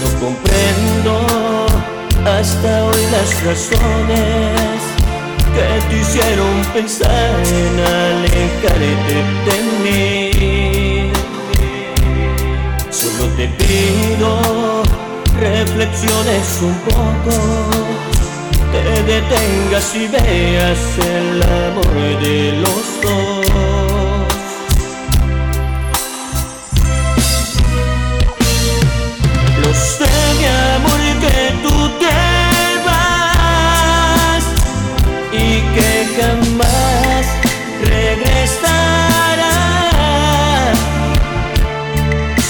[0.00, 1.12] No comprendo
[2.24, 4.80] hasta hoy las razones
[5.54, 11.12] que te hicieron pensar en alejarte de mí.
[12.90, 14.82] Solo te pido
[15.38, 17.34] reflexiones un poco,
[18.72, 23.46] te detengas y veas el amor de los dos.
[29.62, 32.20] Lo sé, mi amor, que tú te
[32.86, 34.44] vas
[35.32, 37.24] y que jamás
[37.84, 38.82] regresarás.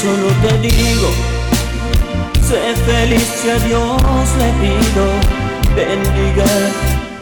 [0.00, 1.10] Solo te digo
[2.58, 5.04] feliz y a Dios le pido,
[5.74, 6.50] bendiga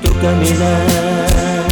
[0.02, 1.66] tu caminar.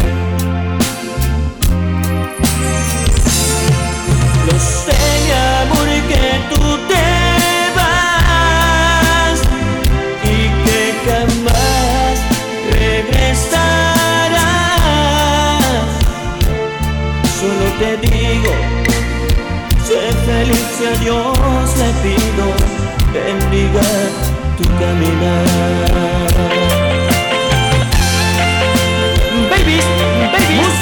[4.47, 5.33] Lo sé, mi
[5.63, 7.09] amor, que tú te
[7.77, 9.39] vas
[10.25, 10.27] y
[10.65, 12.15] que jamás
[12.73, 13.79] regresarás.
[17.41, 18.53] Solo te digo,
[19.85, 22.47] sé feliz y a Dios le pido,
[23.25, 23.89] bendiga
[24.57, 26.35] tu caminar.
[29.51, 29.89] Babies,
[30.33, 30.77] babies,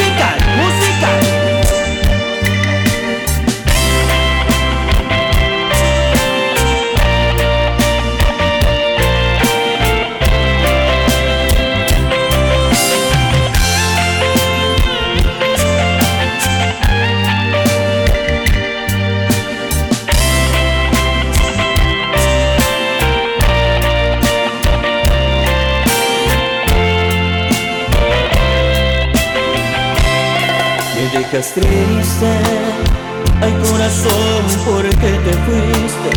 [31.33, 32.31] dejas triste,
[33.41, 36.11] ay corazón, ¿por qué te fuiste?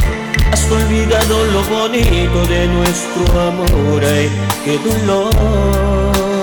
[0.51, 4.29] Has olvidado lo bonito de nuestro amor, ay,
[4.65, 6.38] qué dolor.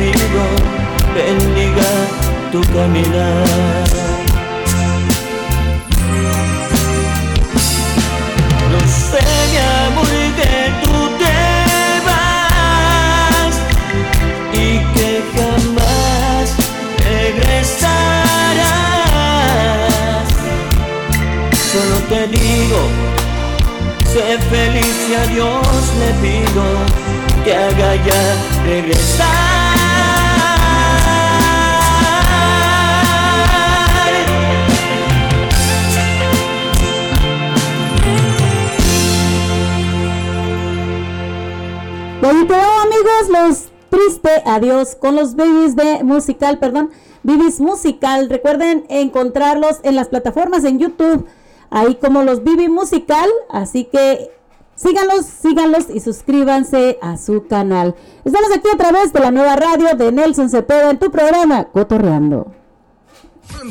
[0.00, 0.44] Pido,
[1.14, 1.90] bendiga
[2.50, 3.88] tu caminar.
[8.72, 11.38] Lo sé, mi amor, que tú te
[12.08, 13.52] vas
[14.54, 16.46] y que jamás
[17.04, 18.24] regresarás.
[21.72, 22.80] Solo te digo,
[24.10, 26.64] sé feliz y a Dios le pido
[27.44, 29.50] que haga ya regresar.
[42.32, 46.90] Y amigos, los triste adiós con los babies de musical, perdón,
[47.22, 48.30] babies musical.
[48.30, 51.26] Recuerden encontrarlos en las plataformas en YouTube,
[51.70, 54.30] ahí como los Bibi musical, así que
[54.80, 57.94] síganlos, síganlos y suscríbanse a su canal.
[58.24, 62.54] Estamos aquí a través de la nueva radio de Nelson Cepeda en tu programa Cotorreando.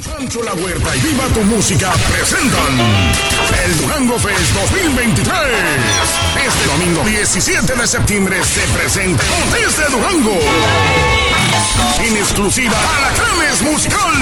[0.01, 2.77] Sancho La Huerta y Viva tu Música presentan
[3.65, 5.33] el Durango Fest 2023.
[6.45, 10.37] Este domingo 17 de septiembre se presenta desde Durango.
[12.05, 14.13] En exclusiva Alacranes Musical.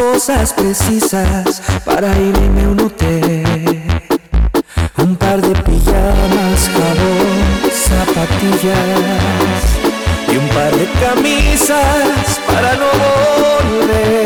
[0.01, 3.83] cosas precisas para irme a un hotel.
[4.97, 8.81] Un par de pijamas, jabón, zapatillas
[10.33, 12.91] y un par de camisas para no
[13.43, 14.20] volver.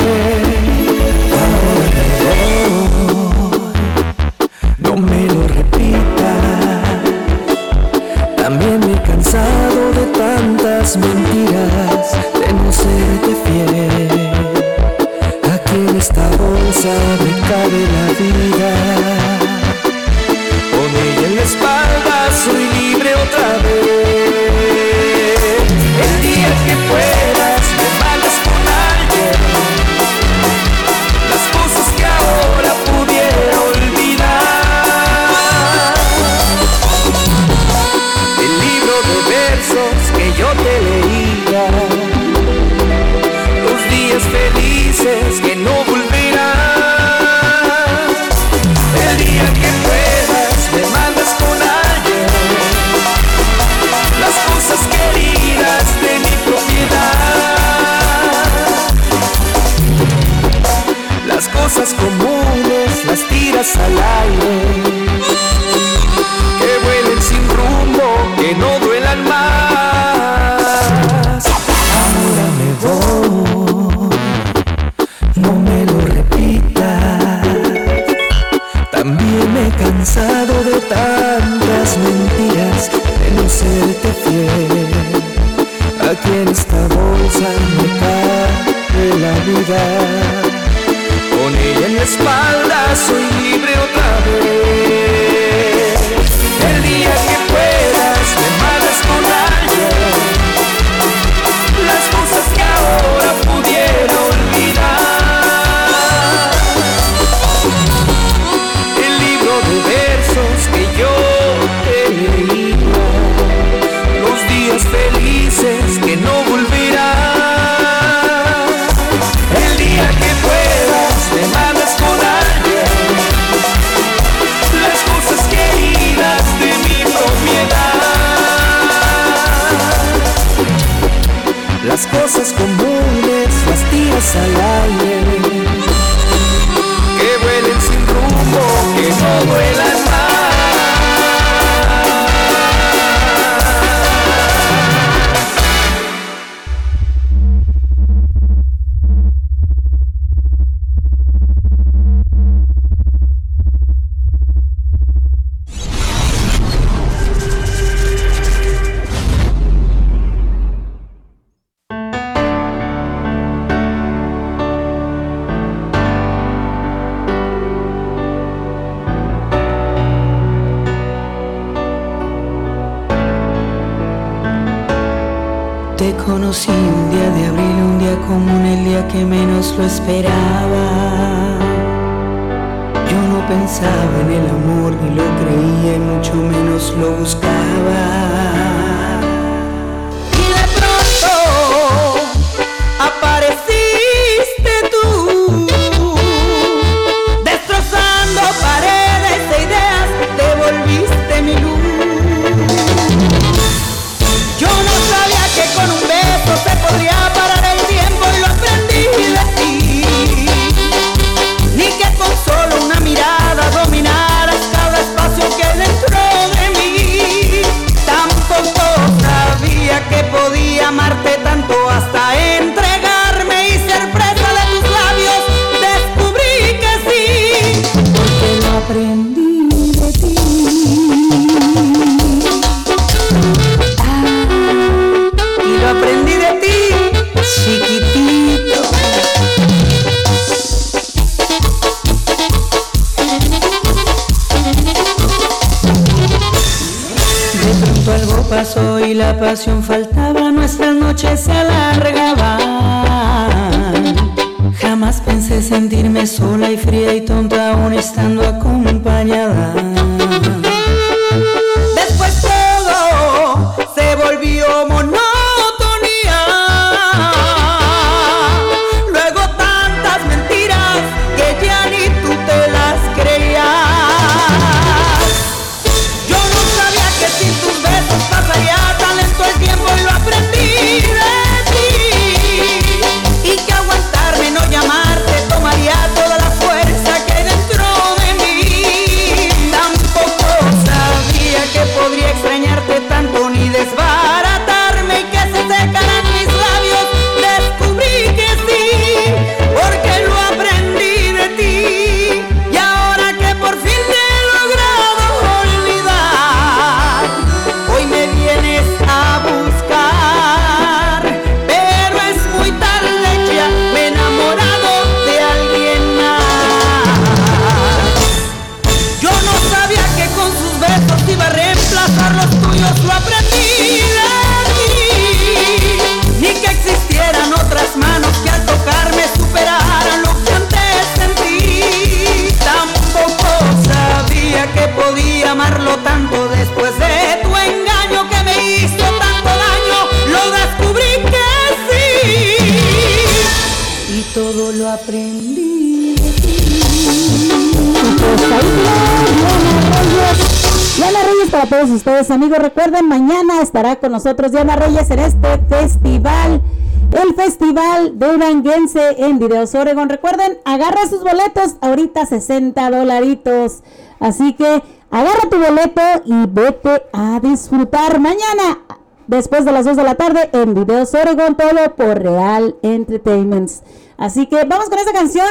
[353.74, 356.62] Estará con nosotros Diana Reyes en este festival.
[357.10, 360.08] El Festival Duranguense en Videos Oregon.
[360.08, 363.82] Recuerden, agarra sus boletos, ahorita 60 dolaritos.
[364.20, 368.78] Así que agarra tu boleto y vete a disfrutar mañana,
[369.26, 373.82] después de las 2 de la tarde, en Videos Oregon, todo por Real Entertainments.
[374.16, 375.48] Así que vamos con esta canción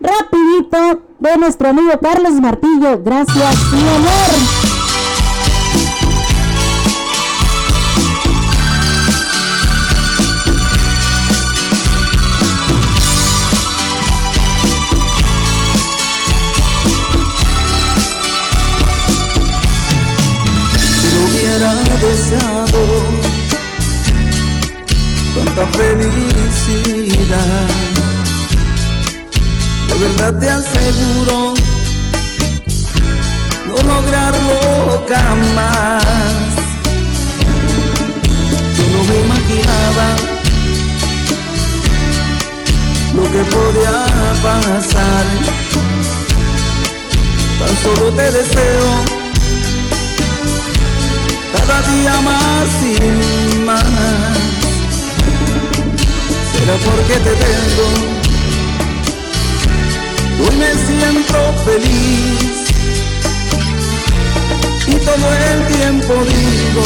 [0.00, 3.02] rapidito de nuestro amigo Carlos Martillo.
[3.04, 4.55] Gracias, mi amor.
[25.76, 27.68] Felicidad.
[29.88, 31.54] De verdad te aseguro
[33.68, 36.04] no lograrlo jamás.
[38.76, 40.08] Yo no me imaginaba
[43.14, 43.96] lo que podía
[44.42, 45.26] pasar.
[47.58, 48.88] Tan solo te deseo
[51.52, 54.35] cada día más y más.
[56.66, 57.86] Porque te tengo,
[60.42, 62.56] hoy me siento feliz
[64.88, 66.84] y todo el tiempo digo,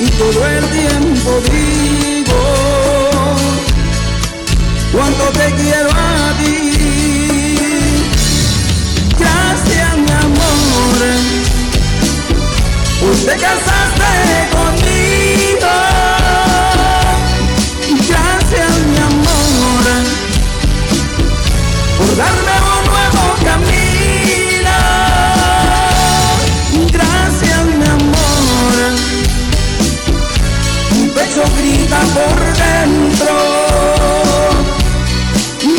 [0.00, 2.40] y todo el tiempo digo,
[4.92, 7.56] cuánto te quiero a ti.
[9.16, 10.98] Gracias mi amor
[13.24, 14.10] te casaste
[14.52, 14.97] conmigo.
[31.96, 33.34] Por dentro.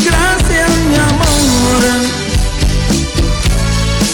[0.05, 1.81] Gracias, mi amor.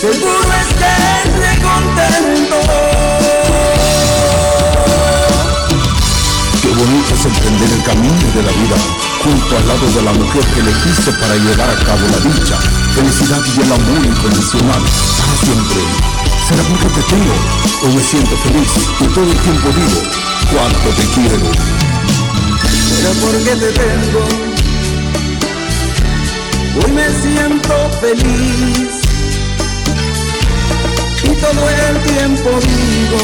[0.02, 2.58] Seguro estés contento.
[6.62, 8.78] Qué bonito es emprender el camino de la vida
[9.24, 12.58] junto al lado de la mujer que le quise para llevar a cabo la dicha,
[12.94, 14.82] felicidad y el amor incondicional
[15.18, 15.82] para siempre.
[16.48, 17.34] Será porque te tengo,
[17.84, 18.70] hoy me siento feliz
[19.00, 20.02] y todo el tiempo digo
[20.52, 21.85] cuánto te quiero.
[22.96, 24.24] Será porque te tengo.
[26.78, 29.02] Hoy me siento feliz.
[31.24, 33.22] Y todo el tiempo digo,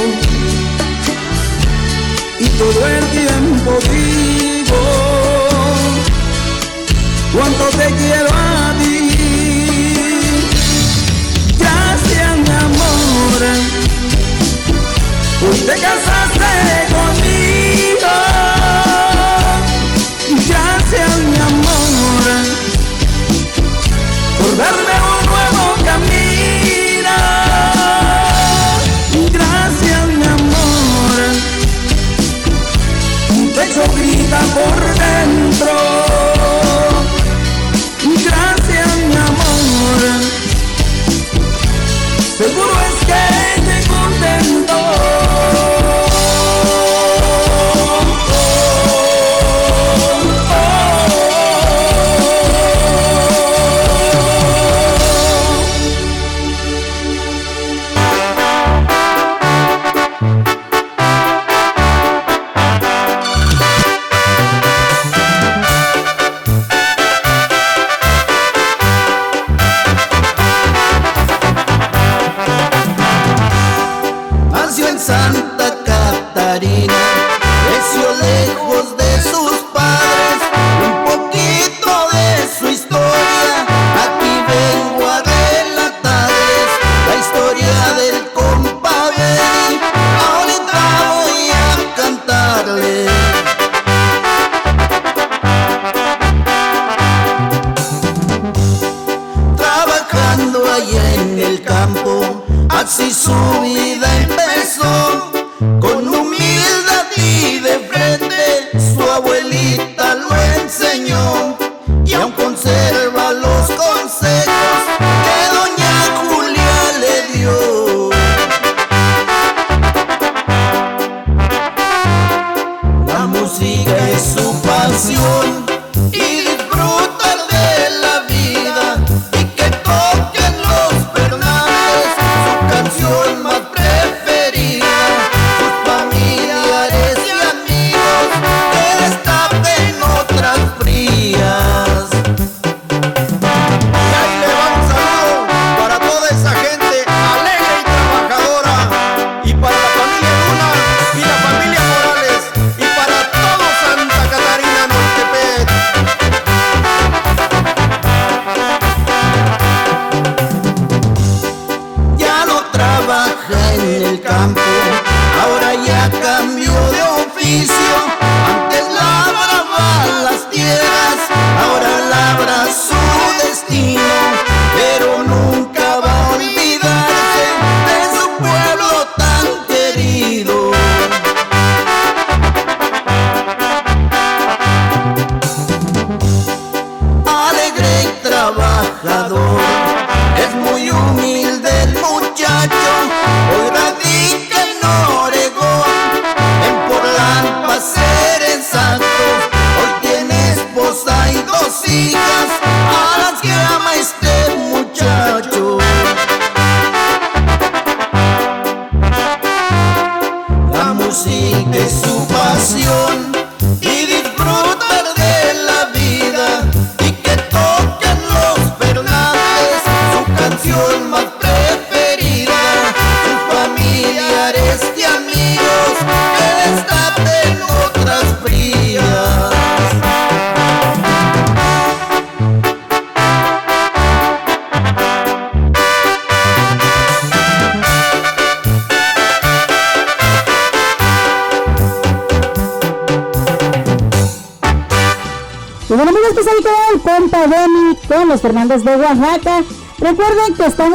[2.40, 4.82] y todo el tiempo digo,
[7.34, 8.96] cuánto te quiero a ti.
[11.60, 13.42] Gracias mi amor,
[15.48, 16.81] hoy te casaste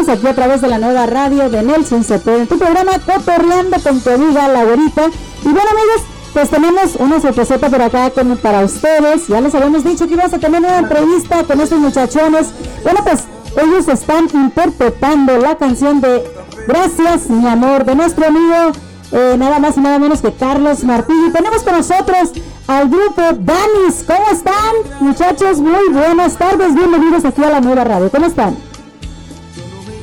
[0.08, 4.00] aquí a través de la nueva radio de Nelson Cepeda en tu programa Cotorreando con
[4.00, 5.06] tu amiga La Güerita.
[5.42, 6.02] Y bueno amigos,
[6.32, 9.26] pues tenemos una sorpresota por acá como para ustedes.
[9.26, 12.48] Ya les habíamos dicho que íbamos a tener una entrevista con estos muchachones.
[12.82, 13.24] Bueno pues
[13.62, 16.24] ellos están interpretando la canción de
[16.66, 18.72] Gracias mi amor de nuestro amigo
[19.12, 21.12] eh, nada más y nada menos que Carlos Martí.
[21.28, 22.32] Y tenemos con nosotros
[22.66, 24.04] al grupo Danis.
[24.06, 25.60] ¿Cómo están, muchachos?
[25.60, 26.74] Muy buenas tardes.
[26.74, 28.10] Bienvenidos aquí a la nueva radio.
[28.10, 28.65] ¿Cómo están?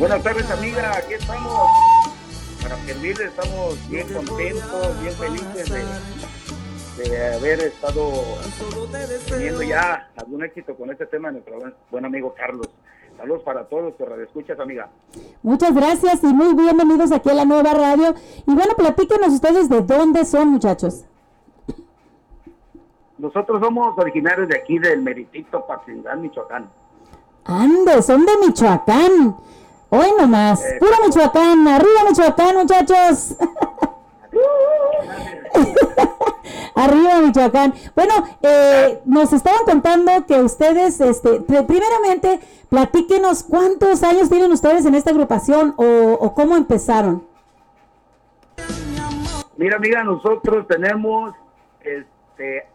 [0.04, 0.98] Buenas tardes, amiga.
[0.98, 1.70] Aquí estamos
[2.62, 3.28] para servirles.
[3.28, 5.70] Estamos bien contentos, bien felices
[6.98, 8.12] de, de haber estado
[9.30, 11.58] teniendo ya algún éxito con este tema de nuestro
[11.90, 12.68] buen, amigo Carlos.
[13.16, 14.90] Saludos para todos los que escuchas, amiga.
[15.42, 18.14] Muchas gracias y muy bienvenidos aquí a la nueva radio.
[18.46, 21.06] Y bueno, platíquenos ustedes de dónde son, muchachos.
[23.18, 26.70] Nosotros somos originarios de aquí, del Meritito, Patzingán, Michoacán.
[27.46, 29.38] Ande, son de Michoacán.
[29.96, 30.60] Hoy nomás.
[30.66, 31.68] Eh, Puro Michoacán.
[31.68, 33.36] Arriba Michoacán, muchachos.
[36.76, 37.76] Arriba Michoacán.
[37.96, 42.40] Bueno, eh, nos estaban contando que ustedes, este, pri- primeramente,
[42.70, 45.84] platíquenos cuántos años tienen ustedes en esta agrupación o,
[46.20, 47.24] o cómo empezaron.
[49.58, 51.36] Mira, amiga, nosotros tenemos,
[51.82, 52.66] este,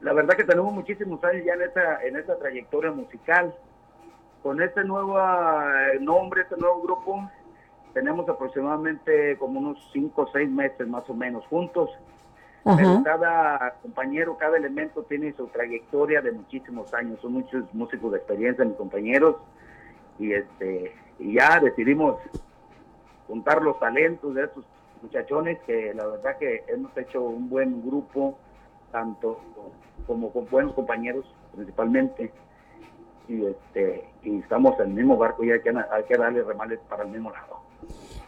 [0.00, 3.54] la verdad que tenemos muchísimos años ya en esta, en esta trayectoria musical.
[4.42, 7.30] Con este nuevo eh, nombre, este nuevo grupo,
[7.92, 11.90] tenemos aproximadamente como unos 5 o 6 meses más o menos juntos.
[12.62, 17.18] Pero cada compañero, cada elemento tiene su trayectoria de muchísimos años.
[17.20, 19.36] Son muchos músicos de experiencia, mis compañeros.
[20.18, 22.16] Y este y ya decidimos
[23.26, 24.64] juntar los talentos de estos
[25.02, 28.38] muchachones que la verdad que hemos hecho un buen grupo,
[28.92, 29.40] tanto
[30.06, 31.24] como con buenos compañeros
[31.54, 32.32] principalmente.
[33.30, 36.78] Y este y estamos en el mismo barco y hay que, hay que darle remales
[36.88, 37.60] para el mismo lado.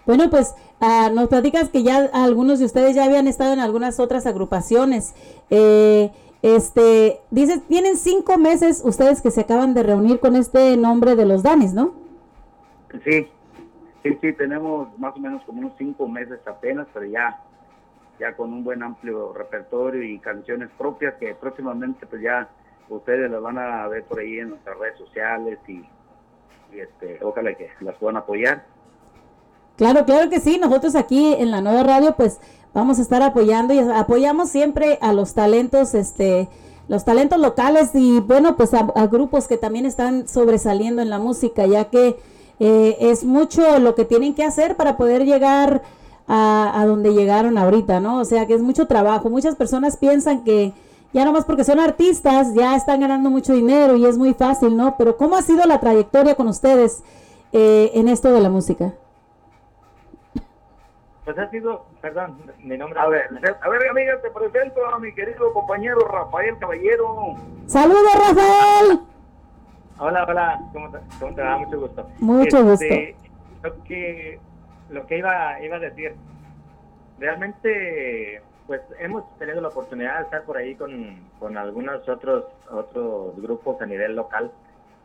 [0.06, 4.00] Bueno, pues ah, nos platicas que ya algunos de ustedes ya habían estado en algunas
[4.00, 5.14] otras agrupaciones.
[5.50, 6.10] Eh,
[6.42, 11.26] este, dices, tienen cinco meses ustedes que se acaban de reunir con este nombre de
[11.26, 11.94] los Danis, ¿no?
[13.04, 13.28] Sí,
[14.02, 17.40] sí, sí, tenemos más o menos como unos cinco meses apenas, pero ya,
[18.18, 22.48] ya con un buen amplio repertorio y canciones propias que próximamente pues ya
[22.96, 25.82] ustedes las van a ver por ahí en nuestras redes sociales y,
[26.72, 28.64] este, ojalá que las puedan apoyar.
[29.76, 30.58] Claro, claro que sí.
[30.58, 32.40] Nosotros aquí en la nueva radio, pues
[32.72, 36.48] vamos a estar apoyando y apoyamos siempre a los talentos, este,
[36.88, 41.18] los talentos locales y bueno, pues a, a grupos que también están sobresaliendo en la
[41.18, 42.16] música, ya que
[42.60, 45.82] eh, es mucho lo que tienen que hacer para poder llegar
[46.28, 48.20] a, a donde llegaron ahorita, ¿no?
[48.20, 49.28] O sea que es mucho trabajo.
[49.30, 50.72] Muchas personas piensan que
[51.12, 54.96] ya nomás porque son artistas ya están ganando mucho dinero y es muy fácil, ¿no?
[54.96, 57.02] Pero ¿cómo ha sido la trayectoria con ustedes
[57.52, 58.92] eh, en esto de la música?
[61.24, 62.98] Pues ha sido, perdón, mi nombre.
[62.98, 63.28] A ver,
[63.60, 67.36] a ver, amiga, te presento a mi querido compañero Rafael Caballero.
[67.66, 69.00] ¡Saludos, Rafael!
[69.98, 71.58] Hola, hola, ¿cómo te, cómo te va?
[71.58, 72.08] Mucho gusto.
[72.18, 73.16] Mucho Este,
[73.62, 74.40] Lo que,
[74.90, 76.16] lo que iba, iba a decir,
[77.20, 83.36] realmente, pues hemos tenido la oportunidad de estar por ahí con, con algunos otros, otros
[83.36, 84.50] grupos a nivel local.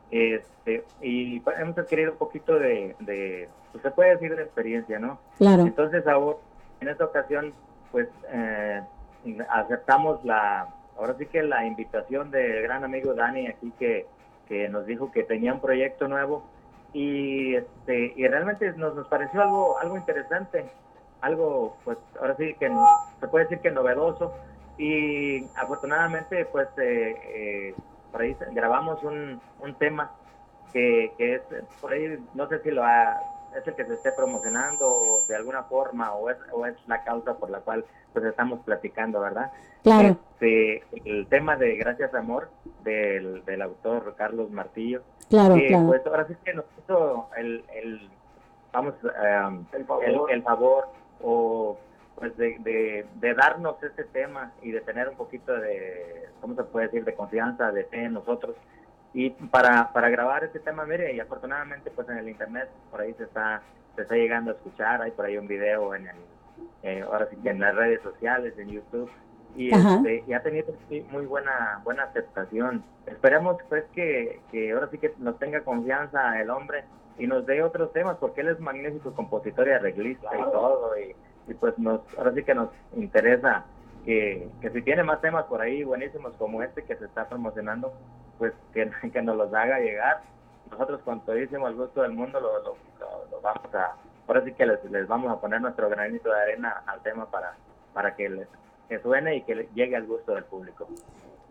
[0.10, 4.99] Este, y pues, hemos adquirido un poquito de, de, pues se puede decir de experiencia,
[4.99, 5.19] ¿no?
[5.38, 5.64] Claro.
[5.64, 6.38] Entonces ahora,
[6.80, 7.53] en esta ocasión,
[7.91, 8.81] pues eh,
[9.49, 14.06] aceptamos la, ahora sí que la invitación del gran amigo Dani aquí que,
[14.48, 16.45] que nos dijo que tenía un proyecto nuevo
[16.94, 20.68] y este y realmente nos, nos pareció algo algo interesante,
[21.22, 22.85] algo pues ahora sí que no-
[23.19, 24.34] se puede decir que novedoso
[24.77, 27.76] y afortunadamente pues eh, eh,
[28.11, 30.11] por ahí grabamos un, un tema
[30.73, 31.41] que, que es
[31.81, 33.19] por ahí no sé si lo ha,
[33.57, 37.03] es el que se esté promocionando o de alguna forma o es, o es la
[37.03, 37.84] causa por la cual
[38.14, 39.52] pues estamos platicando, ¿verdad?
[39.84, 40.18] Claro.
[40.39, 42.49] Este, el tema de Gracias Amor
[42.84, 45.02] del, del autor Carlos Martillo.
[45.30, 45.88] Claro, que, claro.
[45.88, 48.10] Pues ahora sí que nos hizo el, el
[48.73, 50.03] vamos, um, El favor.
[50.06, 50.88] el, el favor
[51.22, 51.77] o
[52.15, 56.64] pues de, de, de darnos este tema y de tener un poquito de, ¿cómo se
[56.64, 58.56] puede decir?, de confianza, de fe en nosotros.
[59.14, 63.14] y para, para grabar este tema, mire, y afortunadamente pues en el internet por ahí
[63.14, 63.61] se está,
[63.95, 66.15] se está llegando a escuchar, hay por ahí un video en el,
[66.84, 69.10] eh, ahora sí que en las redes sociales, en YouTube,
[69.56, 72.84] y, este, y ha tenido sí, muy buena buena aceptación.
[73.07, 76.84] Esperemos pues que, que ahora sí que nos tenga confianza el hombre
[77.18, 81.15] y nos dé otros temas, porque él es magnífico compositor y arreglista y todo, y,
[81.52, 83.65] y pues nos, ahora sí que nos interesa
[84.06, 87.91] que, que si tiene más temas por ahí buenísimos como este que se está promocionando,
[88.38, 90.22] pues que, que nos los haga llegar.
[90.72, 93.95] Nosotros con todísimo el gusto del mundo lo, lo- lo- lo vamos a,
[94.27, 97.53] ahora sí que les, les vamos a poner nuestro granito de arena al tema para,
[97.94, 98.48] para que les
[98.89, 100.88] que suene y que le llegue al gusto del público.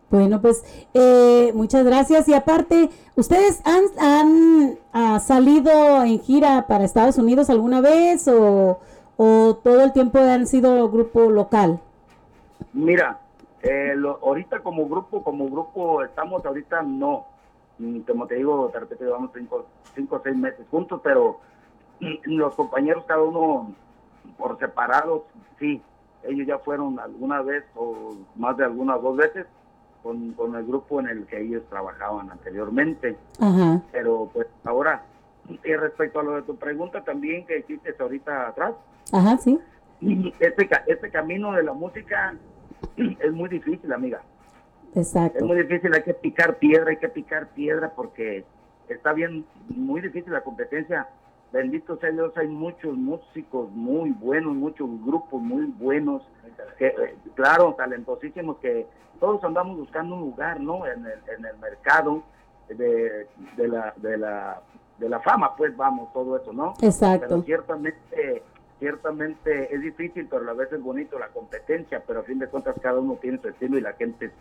[0.09, 0.63] Bueno, pues
[0.93, 2.27] eh, muchas gracias.
[2.29, 8.79] Y aparte, ¿ustedes han, han ah, salido en gira para Estados Unidos alguna vez o,
[9.17, 11.81] o todo el tiempo han sido grupo local?
[12.73, 13.19] Mira,
[13.61, 17.25] eh, lo- ahorita como grupo, como grupo estamos ahorita no.
[17.79, 19.65] Mm, Como te digo, de repente llevamos cinco,
[19.95, 21.39] cinco o seis meses juntos, pero
[21.99, 23.73] mm, los compañeros cada uno
[24.37, 25.25] por separado,
[25.59, 25.81] sí.
[26.23, 29.45] Ellos ya fueron alguna vez o más de algunas dos veces
[30.03, 33.15] con, con el grupo en el que ellos trabajaban anteriormente.
[33.91, 35.03] Pero pues ahora,
[35.63, 38.73] y respecto a lo de tu pregunta también que hiciste ahorita atrás,
[39.11, 39.59] Ajá, sí.
[40.39, 42.35] este, este camino de la música
[42.97, 44.21] es muy difícil, amiga.
[44.91, 45.45] Es Exacto.
[45.45, 48.45] muy difícil, hay que picar piedra, hay que picar piedra porque
[48.89, 51.07] está bien, muy difícil la competencia.
[51.51, 56.21] Bendito sea Dios, hay muchos músicos muy buenos, muchos grupos muy buenos,
[56.77, 58.85] que, eh, claro, talentosísimos, que
[59.19, 60.85] todos andamos buscando un lugar, ¿no?
[60.85, 62.21] En el, en el mercado
[62.67, 64.61] de, de la, de, la,
[64.97, 66.73] de la fama, pues vamos, todo eso, ¿no?
[66.81, 67.27] Exacto.
[67.29, 68.43] Pero ciertamente,
[68.79, 72.47] ciertamente es difícil, pero a la vez es bonito la competencia, pero a fin de
[72.47, 74.31] cuentas cada uno tiene su estilo y la gente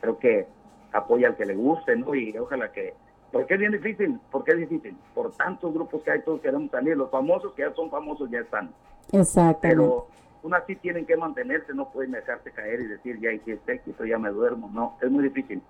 [0.00, 0.46] creo que
[0.92, 2.14] apoya al que le guste, ¿no?
[2.14, 2.94] Y ojalá que...
[3.34, 4.20] ¿Por qué es bien difícil?
[4.30, 4.96] ¿Por qué es difícil?
[5.12, 6.96] Por tantos grupos que hay, todos queremos salir.
[6.96, 8.72] Los famosos que ya son famosos ya están.
[9.10, 9.68] Exactamente.
[9.68, 10.06] Pero
[10.40, 14.04] aún así tienen que mantenerse, no pueden dejarse caer y decir, ya hice este éxito,
[14.04, 14.70] ya me duermo.
[14.72, 15.60] No, es muy difícil.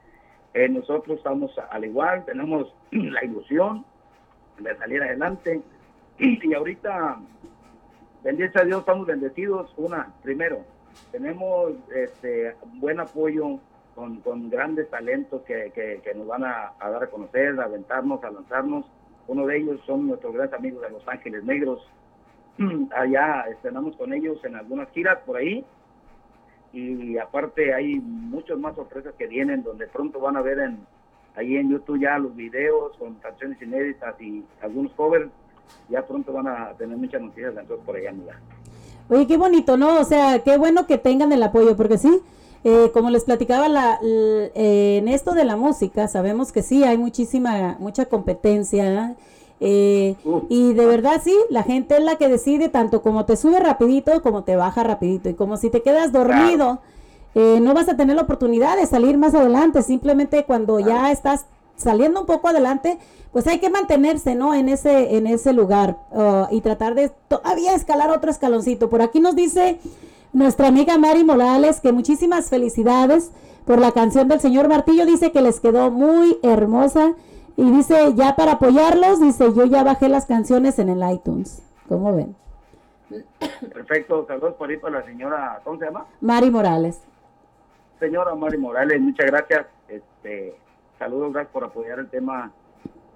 [0.53, 3.87] Eh, nosotros estamos al igual, tenemos la ilusión
[4.59, 5.63] de salir adelante.
[6.19, 7.19] Y ahorita,
[8.23, 9.73] bendito a Dios, estamos bendecidos.
[9.79, 10.61] Una, primero,
[11.13, 13.59] tenemos este buen apoyo
[13.95, 17.65] con, con grandes talentos que, que- que nos van a, a dar a conocer, a
[17.65, 18.85] aventarnos, a lanzarnos.
[19.27, 21.81] Uno de ellos son nuestros grandes amigos de Los Ángeles Negros.
[22.97, 25.65] Allá estrenamos con ellos en algunas giras por ahí.
[26.73, 30.79] Y aparte hay muchas más sorpresas que vienen, donde pronto van a ver en
[31.37, 35.31] ahí en YouTube ya los videos con canciones inéditas y algunos covers.
[35.89, 38.39] Ya pronto van a tener muchas noticias de por allá, amiga.
[39.09, 39.99] Oye, qué bonito, ¿no?
[40.01, 42.23] O sea, qué bueno que tengan el apoyo, porque sí,
[42.65, 46.99] eh, como les platicaba, la, eh, en esto de la música, sabemos que sí, hay
[46.99, 49.17] muchísima, mucha competencia.
[49.61, 50.17] Eh,
[50.49, 54.21] y de verdad sí, la gente es la que decide tanto como te sube rapidito
[54.23, 55.29] como te baja rapidito.
[55.29, 56.81] Y como si te quedas dormido,
[57.35, 59.83] eh, no vas a tener la oportunidad de salir más adelante.
[59.83, 61.47] Simplemente cuando ya estás
[61.77, 62.99] saliendo un poco adelante,
[63.33, 64.55] pues hay que mantenerse, ¿no?
[64.55, 68.89] En ese, en ese lugar uh, y tratar de todavía escalar otro escaloncito.
[68.89, 69.79] Por aquí nos dice
[70.35, 73.31] nuestra amiga Mari Morales que muchísimas felicidades
[73.65, 75.07] por la canción del señor Martillo.
[75.07, 77.15] Dice que les quedó muy hermosa
[77.57, 81.63] y dice ya para apoyarlos, dice yo ya bajé las canciones en el iTunes.
[81.89, 82.35] ¿Cómo ven?
[83.73, 86.07] Perfecto, saludos por ahí para la señora, ¿cómo se llama?
[86.21, 87.01] Mari Morales.
[88.01, 89.67] Señora Mari Morales, muchas gracias.
[89.89, 90.57] Este,
[90.99, 92.51] saludos, gracias por apoyar el tema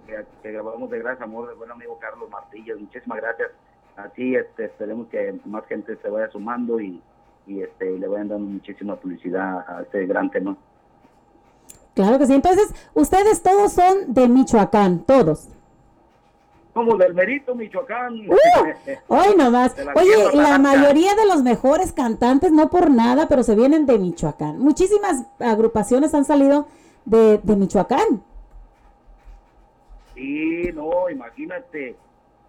[0.07, 2.79] que, que grabamos de Gracias Amor del buen amigo Carlos Martillo.
[2.79, 3.51] Muchísimas gracias.
[3.97, 7.03] Así este, esperemos que más gente se vaya sumando y,
[7.49, 10.57] y este, le vayan dando muchísima publicidad a este gran tema.
[11.95, 12.35] Claro que sí.
[12.35, 15.49] Entonces, ustedes todos son de Michoacán, todos.
[16.73, 18.15] Como del Merito, Michoacán.
[19.09, 19.75] Hoy nomás.
[19.97, 24.59] Oye, la mayoría de los mejores cantantes, no por nada, pero se vienen de Michoacán.
[24.59, 26.69] Muchísimas agrupaciones han salido
[27.05, 28.23] de, de Michoacán.
[30.15, 31.97] Sí, no, imagínate,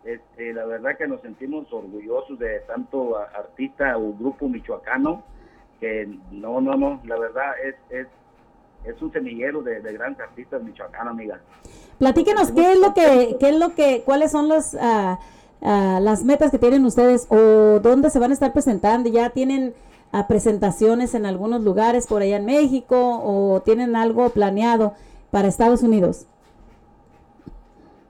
[0.04, 5.24] este, la verdad que nos sentimos orgullosos de tanto artista o grupo michoacano,
[5.80, 8.08] que no, no, no, la verdad es, es,
[8.86, 11.40] es un semillero de, de grandes artistas michoacanos, amiga.
[11.98, 15.20] Platíquenos qué es lo que, qué es lo que, cuáles son los, ah,
[15.62, 19.10] ah, las metas que tienen ustedes o dónde se van a estar presentando.
[19.10, 19.74] ¿Ya tienen
[20.14, 24.94] ah, presentaciones en algunos lugares por allá en México o tienen algo planeado
[25.30, 26.26] para Estados Unidos?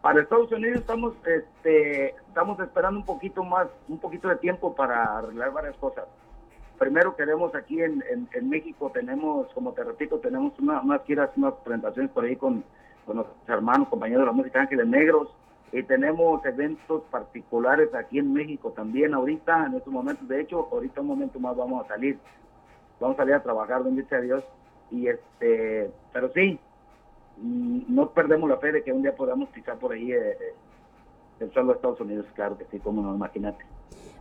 [0.10, 5.19] Para Estados Unidos estamos, este, estamos esperando un poquito más, un poquito de tiempo para
[5.19, 6.06] arreglar varias cosas.
[6.80, 11.30] Primero queremos aquí en, en, en México, tenemos, como te repito, tenemos una- unas giras,
[11.36, 12.64] unas presentaciones por ahí con,
[13.06, 15.30] con nuestros hermanos, compañeros de la música Ángeles Negros.
[15.72, 20.27] Y tenemos eventos particulares aquí en México también ahorita, en estos momentos.
[20.27, 22.18] De hecho, ahorita un momento más vamos a salir.
[22.99, 24.44] Vamos a salir a trabajar, bendito sea Dios.
[24.90, 26.60] Y este, pero sí,
[27.41, 30.35] no perdemos la fe de que un día podamos pisar por ahí eh, eh,
[31.39, 33.63] el suelo de Estados Unidos, claro que sí, como no, imagínate.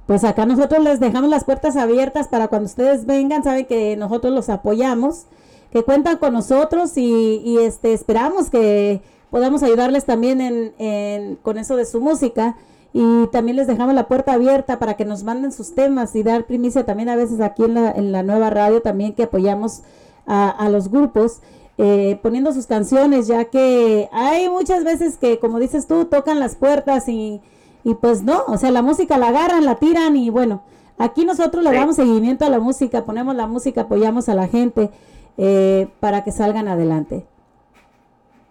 [0.06, 4.32] Pues acá nosotros les dejamos las puertas abiertas para cuando ustedes vengan, saben que nosotros
[4.32, 5.26] los apoyamos,
[5.70, 11.58] que cuentan con nosotros y, y, este esperamos que podamos ayudarles también en, en- con
[11.58, 12.56] eso de su música
[12.94, 16.46] y también les dejamos la puerta abierta para que nos manden sus temas y dar
[16.46, 19.82] primicia también a veces aquí en la, en la nueva radio también que apoyamos
[20.26, 21.40] a, a los grupos
[21.80, 26.56] eh, poniendo sus canciones ya que hay muchas veces que como dices tú tocan las
[26.56, 27.40] puertas y,
[27.84, 30.64] y pues no, o sea la música la agarran, la tiran y bueno,
[30.98, 34.90] aquí nosotros le damos seguimiento a la música, ponemos la música, apoyamos a la gente
[35.36, 37.24] eh, para que salgan adelante.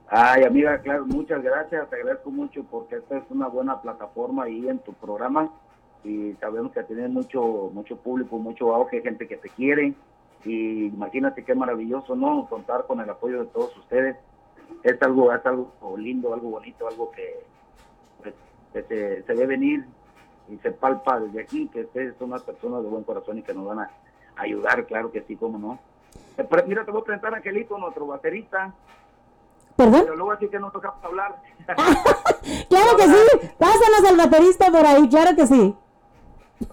[0.09, 4.69] Ay, amiga, claro, muchas gracias, te agradezco mucho porque esta es una buena plataforma ahí
[4.69, 5.51] en tu programa
[6.05, 9.95] y sabemos que tienes mucho mucho público, mucho auge, gente que te quiere
[10.47, 12.47] y imagínate qué maravilloso, ¿no?
[12.49, 14.17] Contar con el apoyo de todos ustedes.
[14.83, 17.43] Es algo, es algo lindo, algo bonito, algo que,
[18.21, 18.33] pues,
[18.73, 19.85] que se, se ve venir
[20.49, 23.53] y se palpa desde aquí, que ustedes son unas personas de buen corazón y que
[23.53, 23.91] nos van a
[24.37, 25.79] ayudar, claro que sí, cómo no.
[26.37, 28.73] Eh, Mira, te voy a presentar a Angelito, nuestro baterista.
[29.75, 30.01] ¿Perdón?
[30.03, 31.35] Pero luego así que no tocamos hablar.
[32.69, 35.75] Claro que sí, pásanos al baterista por ahí, claro que sí.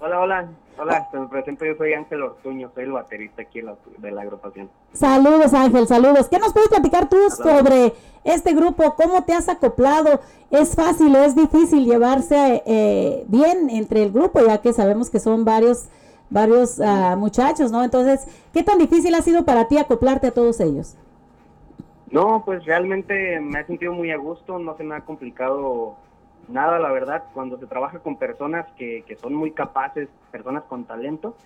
[0.01, 0.49] Hola, hola.
[0.77, 3.61] Hola, me presento, yo soy Ángel Ortuño, soy el baterista aquí
[3.99, 4.69] de la, agrupación.
[4.93, 6.29] Saludos Ángel, saludos.
[6.29, 7.93] ¿Qué nos puedes platicar tú sobre
[8.25, 8.97] este grupo?
[8.97, 10.21] ¿Cómo te has acoplado?
[10.51, 15.21] ¿Es fácil o es difícil llevarse eh, bien entre el grupo, ya que sabemos que
[15.21, 15.89] son varios,
[16.29, 17.85] varios ah, muchachos, ¿no?
[17.85, 20.97] Entonces, ¿qué tan difícil ha sido para ti acoplarte a todos ellos?
[22.11, 25.95] No, pues realmente me he sentido muy a gusto, no se me ha complicado
[26.49, 27.25] nada, la verdad.
[27.33, 31.37] Cuando se trabaja con personas que, que son muy capaces, personas con talento,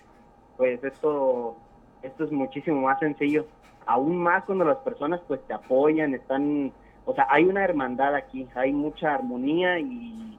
[0.57, 1.55] pues esto,
[2.01, 3.45] esto es muchísimo más sencillo.
[3.85, 6.71] Aún más cuando las personas pues te apoyan, están,
[7.05, 10.37] o sea, hay una hermandad aquí, hay mucha armonía y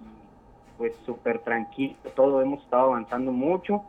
[0.78, 3.82] pues súper tranquilo, todo, hemos estado avanzando mucho.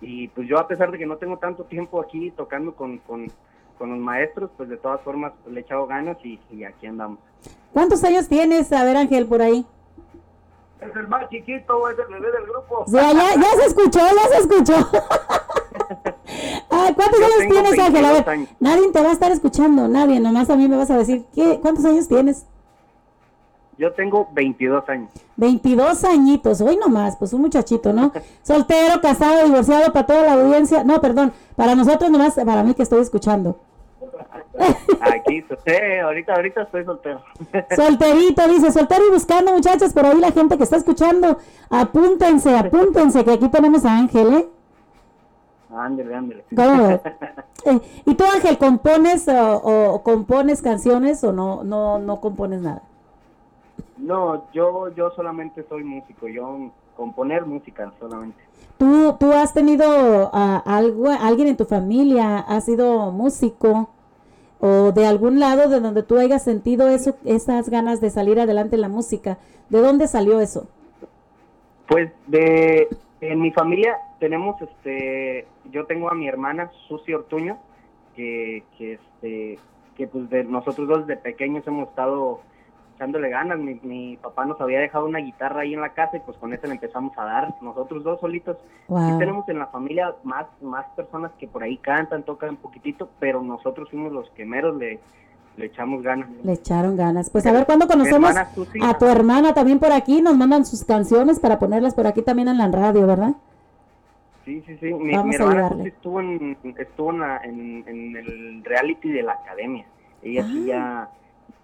[0.00, 3.30] Y pues yo a pesar de que no tengo tanto tiempo aquí tocando con, con,
[3.78, 6.86] con los maestros, pues de todas formas pues, le he echado ganas y, y aquí
[6.86, 7.18] andamos.
[7.72, 8.72] ¿Cuántos años tienes?
[8.72, 9.64] A ver Ángel, por ahí.
[10.82, 12.84] Es el más chiquito, es el bebé del grupo.
[12.86, 14.74] Sea, ya, ya se escuchó, ya se escuchó.
[16.70, 18.04] Ah, ¿Cuántos Yo años tienes, Ángel?
[18.04, 18.48] A 22 ver, años.
[18.58, 21.58] nadie te va a estar escuchando, nadie, nomás a mí me vas a decir, ¿qué,
[21.60, 22.46] ¿cuántos años tienes?
[23.76, 25.10] Yo tengo 22 años.
[25.36, 28.12] 22 añitos, hoy nomás, pues un muchachito, ¿no?
[28.42, 30.82] Soltero, casado, divorciado, para toda la audiencia.
[30.84, 33.58] No, perdón, para nosotros nomás, para mí que estoy escuchando.
[35.00, 35.72] Aquí, sí,
[36.02, 37.22] ahorita, ahorita estoy soltero.
[37.74, 41.38] Solterito, dice, soltero y buscando, muchachos, por ahí la gente que está escuchando,
[41.70, 44.48] apúntense, apúntense, que aquí tenemos a Ángel, ¿eh?
[45.74, 46.44] Ándale, ándale.
[47.64, 52.82] Eh, ¿Y tú, Ángel, compones o, o compones canciones o no, no, no compones nada?
[53.98, 58.42] No, yo, yo solamente soy músico, yo componer música solamente.
[58.78, 63.90] ¿Tú, tú has tenido ah, algo, alguien en tu familia, ha sido músico
[64.64, 68.76] o de algún lado de donde tú hayas sentido eso, esas ganas de salir adelante
[68.76, 69.38] en la música?
[69.68, 70.68] ¿De dónde salió eso?
[71.88, 72.88] Pues de
[73.20, 77.58] en mi familia tenemos este yo tengo a mi hermana Susi Ortuño
[78.14, 79.58] que que este
[79.96, 82.40] que pues de nosotros dos de pequeños hemos estado
[83.02, 86.20] echándole ganas mi, mi papá nos había dejado una guitarra ahí en la casa y
[86.20, 88.56] pues con esa le empezamos a dar nosotros dos solitos
[88.88, 89.10] Wow.
[89.12, 93.08] Sí tenemos en la familia más más personas que por ahí cantan tocan un poquitito
[93.18, 95.00] pero nosotros fuimos los primeros le
[95.56, 97.28] le echamos ganas Le echaron ganas.
[97.28, 98.48] Pues a ver cuándo conocemos hermana
[98.88, 102.48] a tu hermana también por aquí, nos mandan sus canciones para ponerlas por aquí también
[102.48, 103.34] en la radio, ¿verdad?
[104.44, 104.92] Sí, sí, sí.
[104.94, 105.68] Mi, mi hermana.
[105.68, 109.84] Susi estuvo, en, estuvo en, la- en, en el reality de la academia.
[110.22, 111.08] Ella sí ya,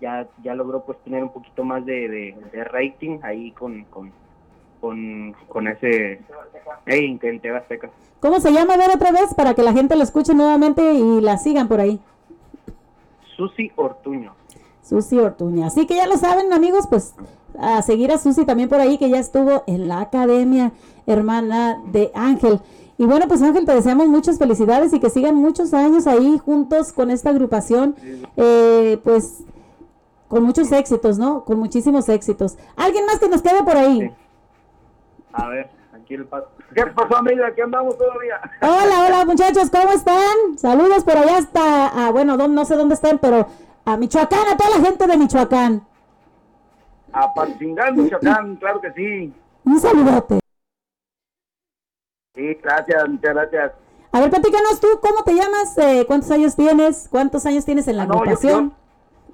[0.01, 4.13] ya, ya logró pues tener un poquito más de, de, de rating ahí con, con,
[4.81, 6.21] con, con ese...
[6.87, 7.91] Ey, en TV Azteca.
[8.21, 8.75] ¿Cómo se llama?
[8.75, 11.81] A ver otra vez para que la gente lo escuche nuevamente y la sigan por
[11.81, 12.01] ahí.
[13.37, 14.35] Susi Ortuño.
[14.83, 15.67] Susi Ortuña.
[15.67, 17.15] Así que ya lo saben, amigos, pues
[17.59, 20.73] a seguir a Susi también por ahí, que ya estuvo en la academia,
[21.07, 22.61] hermana de Ángel.
[22.97, 26.93] Y bueno, pues Ángel, te deseamos muchas felicidades y que sigan muchos años ahí juntos
[26.93, 27.95] con esta agrupación,
[28.37, 29.45] eh, pues
[30.29, 31.45] con muchos éxitos, ¿no?
[31.45, 32.57] Con muchísimos éxitos.
[32.77, 34.15] ¿Alguien más que nos quede por ahí?
[35.33, 36.49] A ver, aquí el paso.
[36.75, 37.47] ¿Qué pasó, amiga?
[37.49, 38.41] Aquí andamos todavía.
[38.61, 40.59] Hola, hola muchachos, ¿cómo están?
[40.59, 43.47] Saludos por allá hasta, ah, bueno, no sé dónde están, pero
[43.85, 45.87] A Michoacán, a toda la gente de Michoacán.
[47.13, 49.33] A Panchingán, Michoacán, claro que sí.
[49.65, 50.41] Un saludote.
[52.35, 53.73] Sí, gracias, muchas gracias.
[54.13, 55.77] A ver, platícanos tú, ¿cómo te llamas?
[55.79, 57.09] Eh, ¿Cuántos años tienes?
[57.11, 58.75] ¿Cuántos años tienes en la Ah, no, yo- agrupación?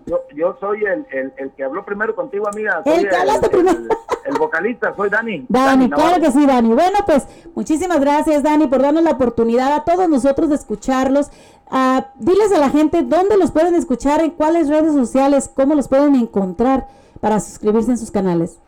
[0.07, 2.83] Yo, yo soy el, el, el que habló primero contigo, amiga.
[2.85, 3.79] Soy El que hablaste primero.
[4.25, 5.47] El, vocalista, soy Dani.
[5.49, 6.75] Dani, claro que sí, Dani.
[6.75, 11.31] Bueno, pues muchísimas gracias, Dani, por darnos la oportunidad a todos nosotros de escucharlos.
[11.71, 15.89] Ah, diles a la gente dónde los pueden escuchar, en cuáles redes sociales, cómo los
[15.89, 16.87] pueden encontrar
[17.21, 18.59] para suscribirse en sus canales.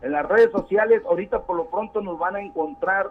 [0.00, 3.10] En las redes sociales, ahorita por lo pronto nos van a encontrar.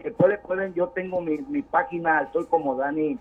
[0.00, 3.18] Que puede, pueden, yo tengo mi, mi página, estoy como Dani.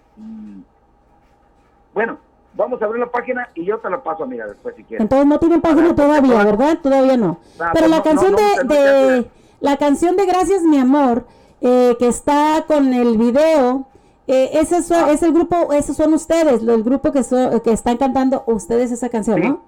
[1.93, 2.17] Bueno,
[2.53, 5.01] vamos a abrir la página y yo te la paso, amiga, después si quieres.
[5.03, 6.79] Entonces no tienen página todavía, ¿verdad?
[6.81, 7.39] Todavía no.
[7.57, 8.83] Pero pues la no, canción no, no, de,
[9.21, 11.25] de- la canción de Gracias mi amor,
[11.61, 13.85] eh, que está con el video,
[14.27, 15.11] eh, ese es, Ah.
[15.11, 19.09] es el grupo, esos son ustedes, el grupo que, so- que están cantando ustedes esa
[19.09, 19.61] canción, ¿no?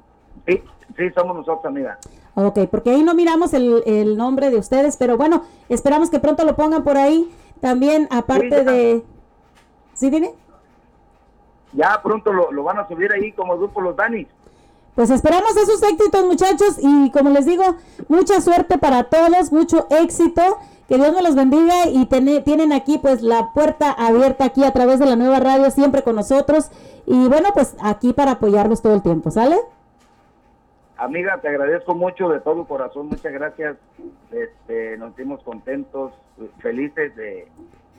[0.48, 0.62] Sí,
[0.98, 2.00] sí, somos nosotros, amiga.
[2.36, 6.44] Ok, porque ahí no miramos el, el nombre de ustedes, pero bueno, esperamos que pronto
[6.46, 7.32] lo pongan por ahí.
[7.62, 9.04] También, aparte de...
[9.94, 10.32] ¿Sí, dime?
[11.74, 14.28] Ya pronto lo, lo van a subir ahí como grupo Los Danis.
[14.96, 17.64] Pues esperamos esos éxitos, muchachos, y como les digo,
[18.10, 20.42] mucha suerte para todos, mucho éxito,
[20.88, 24.72] que Dios me los bendiga y tene- tienen aquí pues la puerta abierta aquí a
[24.72, 26.70] través de la nueva radio siempre con nosotros
[27.08, 29.58] y bueno, pues aquí para apoyarlos todo el tiempo, ¿sale?
[30.98, 33.78] Amiga, te agradezco mucho de todo corazón, muchas gracias.
[34.32, 36.14] Este, nos sentimos contentos,
[36.60, 37.48] felices de,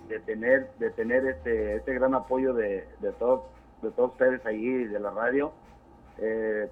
[0.08, 3.40] de tener de tener este este gran apoyo de, de todos
[3.82, 5.52] de todos ustedes ahí de la radio.
[6.18, 6.68] Eh,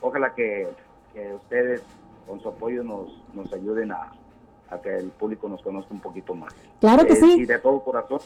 [0.00, 0.68] ojalá que,
[1.12, 1.82] que ustedes
[2.26, 4.12] con su apoyo nos, nos ayuden a,
[4.70, 6.54] a que el público nos conozca un poquito más.
[6.80, 7.40] Claro que Eh, sí.
[7.42, 8.20] Y de todo corazón,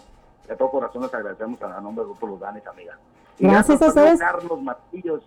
[0.46, 2.98] de todo corazón les agradecemos a, a nombre del Grupo Los Danes, amiga.
[3.38, 4.20] Y Gracias a nuestro amigo ustedes.
[4.32, 5.22] Carlos Martillos,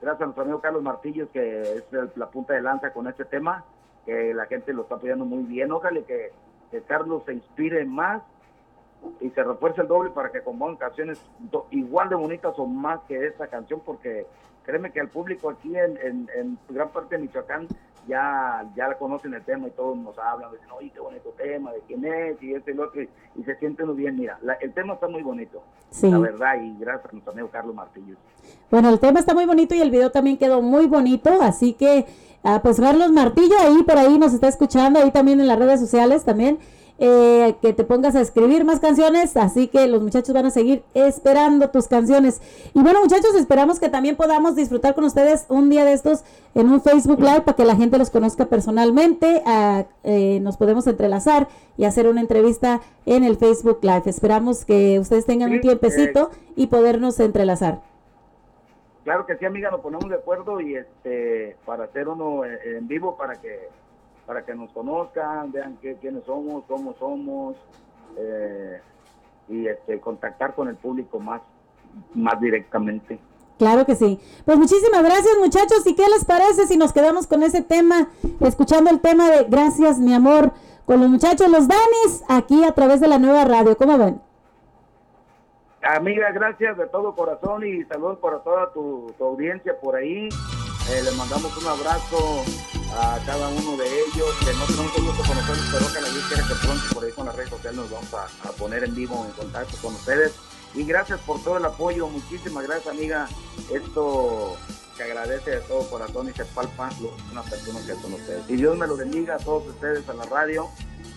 [0.00, 3.24] gracias a nuestro amigo Carlos Martillos, que es el- la punta de lanza con este
[3.24, 3.64] tema,
[4.06, 5.70] que la gente lo está apoyando muy bien.
[5.72, 6.32] Ojalá que,
[6.70, 8.22] que Carlos se inspire más
[9.20, 11.20] y se refuerce el doble para que compongan canciones
[11.70, 14.26] igual de bonitas o más que esta canción, porque
[14.64, 17.66] créeme que el público aquí en, en, en gran parte de Michoacán
[18.08, 21.70] ya, ya la conocen el tema y todos nos hablan, dicen, oye, qué bonito tema,
[21.72, 24.16] de quién es, y este y lo otro, y, y se sienten muy bien.
[24.16, 26.10] Mira, la- el tema está muy bonito, Sí.
[26.10, 28.18] la verdad, y gracias a nuestro amigo Carlos Martillos.
[28.70, 32.06] Bueno, el tema está muy bonito y el video también quedó muy bonito, así que
[32.42, 35.78] ah, pues Carlos Martillo ahí por ahí nos está escuchando, ahí también en las redes
[35.80, 36.58] sociales también,
[37.02, 40.82] eh, que te pongas a escribir más canciones, así que los muchachos van a seguir
[40.92, 42.42] esperando tus canciones.
[42.74, 46.24] Y bueno muchachos, esperamos que también podamos disfrutar con ustedes un día de estos
[46.54, 50.86] en un Facebook Live para que la gente los conozca personalmente, ah, eh, nos podemos
[50.86, 51.48] entrelazar
[51.78, 54.02] y hacer una entrevista en el Facebook Live.
[54.04, 57.80] Esperamos que ustedes tengan un tiempecito y podernos entrelazar.
[59.04, 62.88] Claro que sí, amiga, nos ponemos de acuerdo y este para hacer uno en, en
[62.88, 63.70] vivo para que
[64.30, 67.56] para que nos conozcan, vean qué, quiénes somos, cómo somos
[68.16, 68.80] eh,
[69.48, 71.40] y este contactar con el público más
[72.14, 73.18] más directamente.
[73.58, 74.20] Claro que sí.
[74.44, 75.84] Pues muchísimas gracias muchachos.
[75.84, 78.06] ¿Y qué les parece si nos quedamos con ese tema,
[78.38, 80.52] escuchando el tema de Gracias mi amor,
[80.86, 83.76] con los muchachos, los Danis, aquí a través de la nueva radio?
[83.76, 84.20] ¿Cómo ven?
[85.82, 90.28] Amiga, gracias de todo corazón y saludos para toda tu, tu audiencia por ahí.
[90.28, 95.22] Eh, les mandamos un abrazo a cada uno de ellos, que no tenemos el gusto
[95.22, 98.14] conocerlos, pero ojalá Dios quiera que pronto por ahí con las redes sociales nos vamos
[98.14, 100.32] a, poner en vivo en contacto con ustedes.
[100.74, 103.28] Y gracias por todo el apoyo, muchísimas gracias amiga.
[103.72, 104.56] Esto
[104.96, 108.48] se agradece de todo corazón y se palpa que una persona que son ustedes.
[108.48, 110.68] Y Dios me lo bendiga a todos ustedes a la radio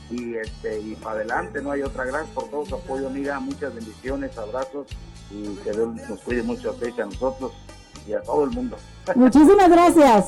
[0.09, 3.73] y este y para adelante no hay otra gracias por todo su apoyo amiga muchas
[3.73, 4.87] bendiciones abrazos
[5.31, 7.53] y que Dios nos cuide mucho a ustedes y a nosotros
[8.07, 8.77] y a todo el mundo
[9.15, 10.27] Muchísimas gracias.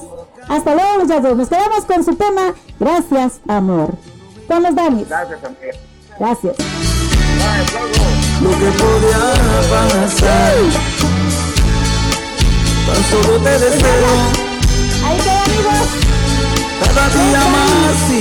[0.50, 1.38] Hasta luego muchachos.
[1.38, 3.94] Nos quedamos con su tema Gracias amor.
[4.48, 5.08] Con los Danis.
[5.08, 5.78] gracias amiga
[6.20, 6.56] Gracias.
[8.42, 9.18] Lo que podía
[9.70, 10.56] pasar
[12.86, 14.12] Tan solo te deseo
[15.06, 15.88] Ahí queda amigos
[16.80, 18.14] Cada día más y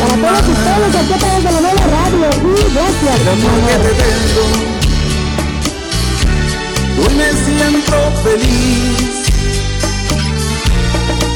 [0.00, 2.28] Para todos ustedes aquí a través de la nueva radio.
[2.42, 3.20] Y gracias.
[3.20, 4.75] El amor que te tengo
[6.98, 9.26] Hoy me siento feliz.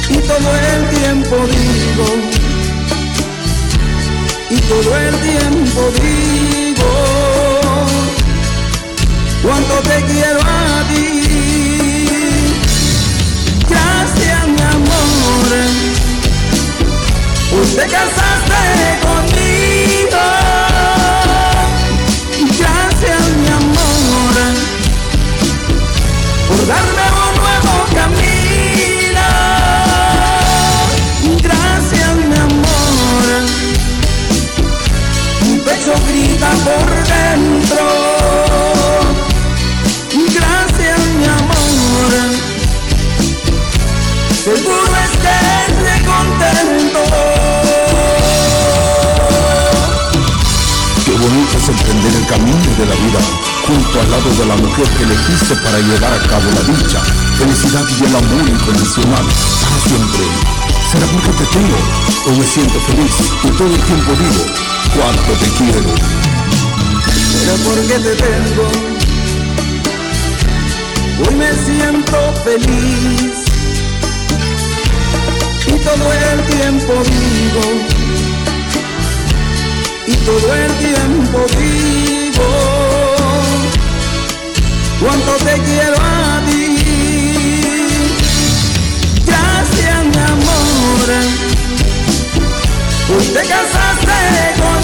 [0.09, 2.07] Y todo el tiempo digo
[4.51, 6.93] Y todo el tiempo digo
[9.43, 11.07] Cuánto te quiero a ti.
[13.69, 15.47] Gracias mi amor.
[17.77, 18.63] Te casaste
[19.03, 19.20] conmigo
[36.49, 37.85] por dentro.
[40.35, 42.11] Gracias, mi amor.
[44.45, 47.01] Seguro estés contento.
[51.05, 53.21] Qué bonito es emprender el camino de la vida
[53.67, 55.15] junto al lado de la mujer que le
[55.63, 57.01] para llevar a cabo la dicha,
[57.39, 59.25] felicidad y el amor incondicional
[59.63, 60.25] para siempre.
[60.91, 61.77] ¿Será porque te tengo
[62.27, 63.15] o me siento feliz
[63.45, 64.45] y todo el tiempo digo
[64.97, 66.30] cuánto te quiero?
[67.41, 68.67] Será porque te tengo,
[71.27, 73.37] hoy me siento feliz
[75.67, 77.65] y todo el tiempo digo,
[80.07, 82.49] y todo el tiempo digo,
[85.01, 86.61] cuánto te quiero a ti.
[89.25, 91.09] Gracias mi amor,
[93.17, 94.19] hoy te casaste
[94.61, 94.80] conmigo.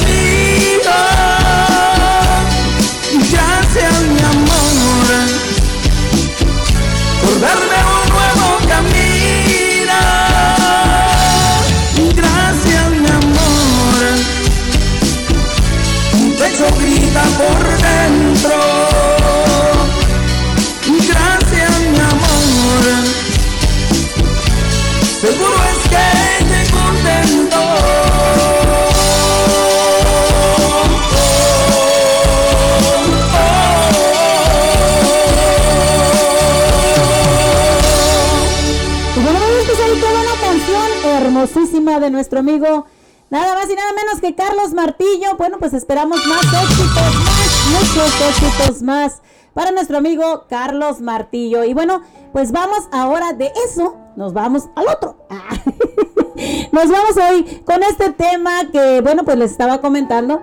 [42.26, 42.86] Nuestro amigo,
[43.30, 45.36] nada más y nada menos que Carlos Martillo.
[45.38, 49.22] Bueno, pues esperamos más éxitos, más, muchos éxitos más
[49.54, 51.62] para nuestro amigo Carlos Martillo.
[51.62, 55.16] Y bueno, pues vamos ahora de eso, nos vamos al otro.
[56.70, 60.42] Nos vamos hoy con este tema que, bueno, pues les estaba comentando.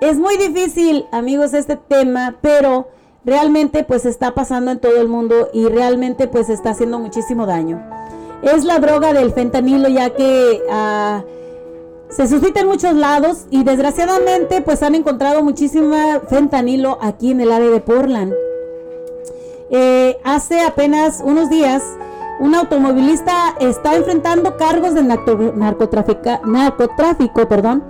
[0.00, 2.88] Es muy difícil, amigos, este tema, pero
[3.26, 7.78] realmente pues está pasando en todo el mundo y realmente pues está haciendo muchísimo daño.
[8.44, 11.24] Es la droga del fentanilo ya que ah,
[12.10, 17.50] se suscita en muchos lados y desgraciadamente pues han encontrado muchísima fentanilo aquí en el
[17.50, 18.34] área de Portland.
[19.70, 21.82] Eh, hace apenas unos días
[22.38, 27.82] un automovilista está enfrentando cargos de narcotráfico, perdón,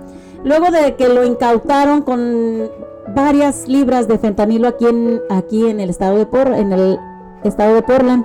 [0.43, 2.71] luego de que lo incautaron con
[3.13, 6.27] varias libras de fentanilo aquí en aquí el estado de
[6.57, 6.97] en el
[7.43, 8.23] estado de Portland.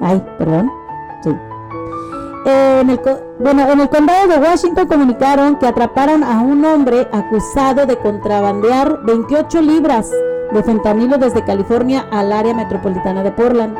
[0.00, 0.83] Ay, perdón.
[1.26, 3.00] En el,
[3.38, 9.00] bueno, en el condado de Washington comunicaron que atraparon a un hombre acusado de contrabandear
[9.04, 10.10] 28 libras
[10.52, 13.76] de fentanilo desde California al área metropolitana de Portland.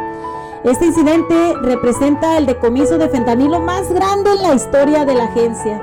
[0.65, 5.83] Este incidente representa el decomiso de fentanilo más grande en la historia de la agencia.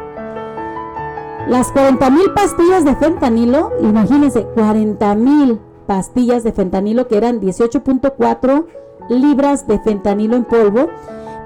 [1.48, 8.66] Las 40 mil pastillas de fentanilo, imagínense, 40 mil pastillas de fentanilo que eran 18.4
[9.10, 10.88] libras de fentanilo en polvo,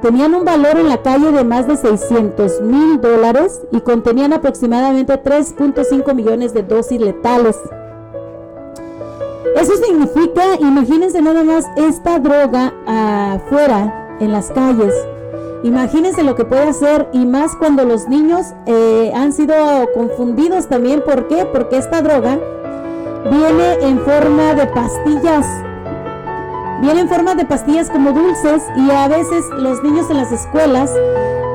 [0.06, 5.20] tenían un valor en la calle de más de 600 mil dólares y contenían aproximadamente
[5.20, 7.58] 3.5 millones de dosis letales.
[9.60, 14.94] Eso significa, imagínense nada más esta droga afuera, en las calles.
[15.64, 19.56] Imagínense lo que puede hacer y más cuando los niños eh, han sido
[19.96, 21.02] confundidos también.
[21.02, 21.46] ¿Por qué?
[21.46, 22.38] Porque esta droga
[23.32, 25.48] viene en forma de pastillas.
[26.82, 30.92] Viene en forma de pastillas como dulces y a veces los niños en las escuelas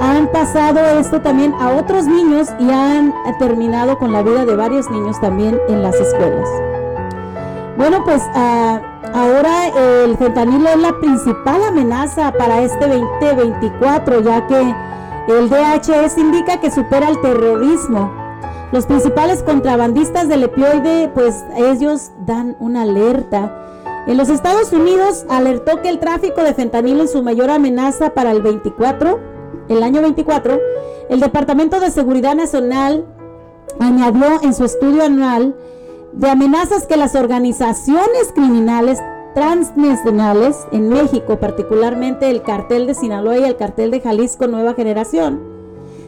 [0.01, 4.91] han pasado esto también a otros niños y han terminado con la vida de varios
[4.91, 6.49] niños también en las escuelas.
[7.77, 8.81] Bueno, pues ah,
[9.15, 9.69] ahora
[10.05, 14.75] el fentanilo es la principal amenaza para este 2024, ya que
[15.29, 18.11] el DHS indica que supera el terrorismo.
[18.73, 23.70] Los principales contrabandistas del opioide, pues ellos dan una alerta.
[24.07, 28.31] En los Estados Unidos alertó que el tráfico de fentanilo es su mayor amenaza para
[28.33, 29.19] el 24,
[29.69, 30.59] el año 24.
[31.11, 33.05] El Departamento de Seguridad Nacional
[33.79, 35.55] añadió en su estudio anual
[36.13, 38.99] de amenazas que las organizaciones criminales
[39.35, 45.41] transnacionales en México, particularmente el cartel de Sinaloa y el cartel de Jalisco Nueva Generación,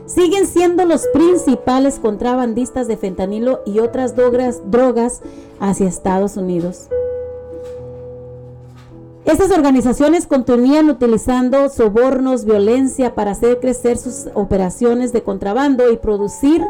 [0.06, 5.20] siguen siendo los principales contrabandistas de fentanilo y otras drogas, drogas
[5.60, 6.88] hacia Estados Unidos.
[9.24, 16.60] Estas organizaciones continuían utilizando sobornos, violencia para hacer crecer sus operaciones de contrabando y producir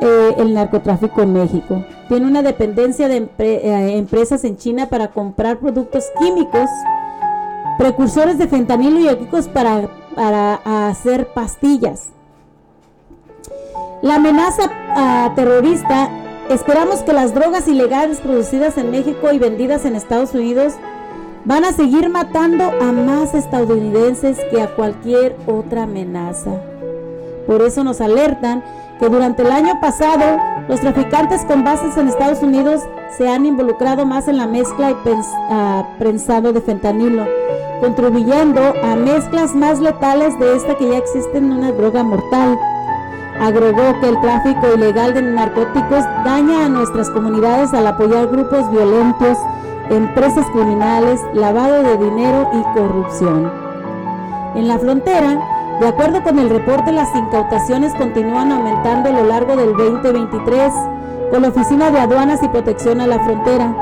[0.00, 1.82] eh, el narcotráfico en México.
[2.08, 6.68] Tiene una dependencia de eh, empresas en China para comprar productos químicos,
[7.78, 12.10] precursores de fentanilo y químicos para, para hacer pastillas.
[14.02, 16.10] La amenaza ah, terrorista,
[16.50, 20.74] esperamos que las drogas ilegales producidas en México y vendidas en Estados Unidos
[21.44, 26.52] van a seguir matando a más estadounidenses que a cualquier otra amenaza.
[27.46, 28.62] Por eso nos alertan
[29.00, 30.38] que durante el año pasado
[30.68, 32.82] los traficantes con bases en Estados Unidos
[33.16, 34.96] se han involucrado más en la mezcla y
[35.50, 37.26] ah, prensado de fentanilo,
[37.80, 42.56] contribuyendo a mezclas más letales de esta que ya existe en una droga mortal.
[43.40, 49.36] Agregó que el tráfico ilegal de narcóticos daña a nuestras comunidades al apoyar grupos violentos,
[49.92, 53.52] empresas criminales, lavado de dinero y corrupción.
[54.54, 55.38] En la frontera,
[55.80, 60.72] de acuerdo con el reporte, las incautaciones continúan aumentando a lo largo del 2023
[61.30, 63.74] con la Oficina de Aduanas y Protección a la Frontera.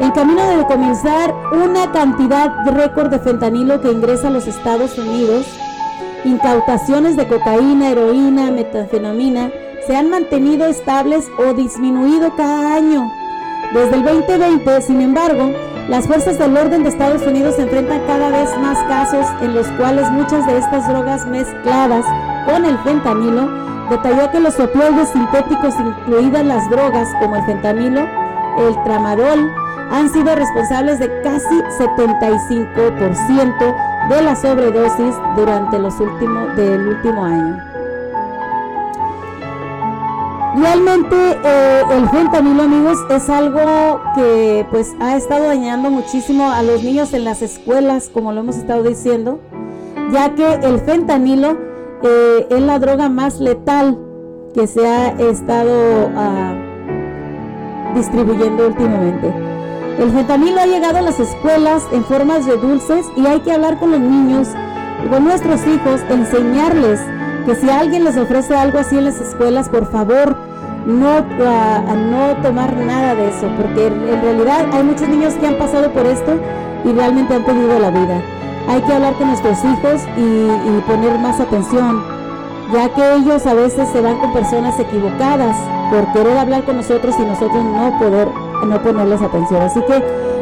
[0.00, 5.46] En camino de comenzar una cantidad récord de fentanilo que ingresa a los Estados Unidos,
[6.24, 9.50] incautaciones de cocaína, heroína, metanfetamina
[9.86, 13.21] se han mantenido estables o disminuido cada año.
[13.72, 15.50] Desde el 2020, sin embargo,
[15.88, 20.10] las fuerzas del orden de Estados Unidos enfrentan cada vez más casos en los cuales
[20.10, 22.04] muchas de estas drogas mezcladas
[22.44, 23.48] con el fentanilo,
[23.88, 28.02] detalló que los opioides sintéticos, incluidas las drogas como el fentanilo,
[28.58, 29.50] el tramadol,
[29.90, 33.74] han sido responsables de casi 75%
[34.10, 37.71] de la sobredosis durante los últimos del último año.
[40.54, 46.82] Realmente eh, el fentanilo, amigos, es algo que pues ha estado dañando muchísimo a los
[46.82, 49.40] niños en las escuelas, como lo hemos estado diciendo,
[50.12, 51.56] ya que el fentanilo
[52.02, 53.98] eh, es la droga más letal
[54.52, 56.54] que se ha estado ah,
[57.94, 59.32] distribuyendo últimamente.
[59.98, 63.78] El fentanilo ha llegado a las escuelas en formas de dulces y hay que hablar
[63.78, 64.48] con los niños,
[65.08, 67.00] con nuestros hijos, enseñarles
[67.44, 70.36] que si alguien les ofrece algo así en las escuelas, por favor,
[70.86, 75.56] no, ah, no tomar nada de eso, porque en realidad hay muchos niños que han
[75.56, 76.38] pasado por esto
[76.84, 78.20] y realmente han perdido la vida.
[78.68, 82.02] Hay que hablar con nuestros hijos y, poner más atención,
[82.72, 85.56] ya que ellos a veces se van con personas equivocadas
[85.90, 88.28] por querer hablar con nosotros y nosotros no poder
[88.66, 89.62] no ponerles atención.
[89.62, 89.94] Así que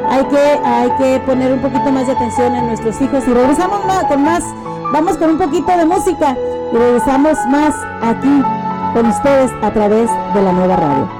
[0.09, 3.81] hay que hay que poner un poquito más de atención en nuestros hijos y regresamos
[4.09, 4.44] con más,
[4.92, 6.36] vamos con un poquito de música
[6.72, 8.42] y regresamos más aquí
[8.94, 11.19] con ustedes a través de la nueva radio.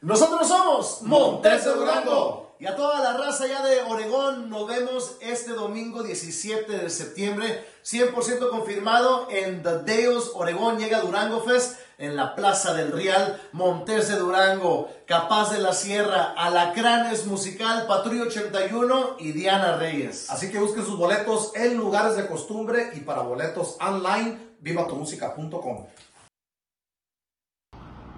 [0.01, 2.45] Nosotros somos Montes de Durango.
[2.57, 7.65] Y a toda la raza ya de Oregón, nos vemos este domingo 17 de septiembre,
[7.83, 10.79] 100% confirmado en The Deos Oregón.
[10.79, 11.77] Llega Durango Fest
[12.25, 19.17] la Plaza del Real, Montes de Durango, Capaz de la Sierra, Alacranes Musical, Patrulla 81
[19.19, 20.31] y Diana Reyes.
[20.31, 25.85] Así que busquen sus boletos en lugares de costumbre y para boletos online, vivatumusica.com.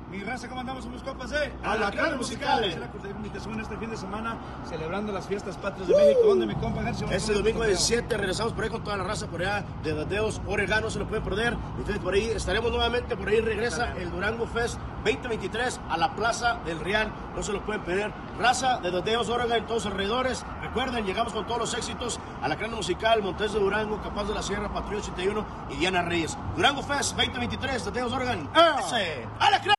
[0.10, 0.86] Mi raza, ¿cómo andamos?
[0.86, 2.76] Somos compas de Alacranes Musicales.
[2.76, 6.22] Es la cordial invitación este fin de semana celebrando las fiestas patrias de México.
[6.28, 6.90] ¿Dónde mi compa?
[6.90, 10.82] Este domingo 17 regresamos por ahí con toda la raza por allá de Dadeos, Oregón,
[10.84, 11.58] no se lo pueden perder.
[11.78, 16.60] Entonces por ahí estaremos nuevamente, por ahí regresa el Durango Fest 2023 a la Plaza
[16.66, 18.14] del Real, no se lo pueden perder.
[18.40, 20.46] Raza de Dadeos, Oregón y todos los alrededores.
[20.62, 24.34] Recuerden, llegamos con todos los éxitos a la crana musical, Montes de Durango, Capaz de
[24.34, 26.38] la Sierra, Patrulla 81 y Diana Reyes.
[26.56, 28.50] Durango Fest 2023, Dadeos, Oregón.
[28.56, 29.28] ¡Ese!
[29.40, 29.77] ¡A la!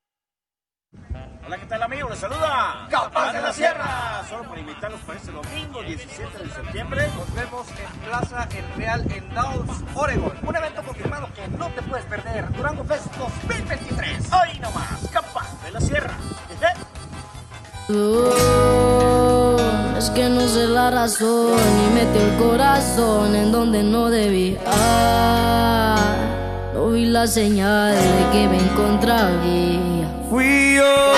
[1.48, 2.10] Hola, ¿qué tal amigo?
[2.10, 4.22] Les saluda Capaz de la Sierra.
[4.28, 7.08] Solo para invitarlos para este domingo 17 de septiembre.
[7.16, 10.32] Nos vemos en Plaza El Real en Downs, Oregon.
[10.46, 12.52] Un evento confirmado que no te puedes perder.
[12.52, 14.30] Durango Fest 2023.
[14.30, 16.12] Hoy nomás, Capaz de la Sierra.
[17.88, 19.56] Oh,
[19.96, 24.60] es que no sé la razón y metió el corazón en donde no debía.
[26.74, 29.97] No vi la señal de que me encontraba.
[30.30, 31.14] Fui yo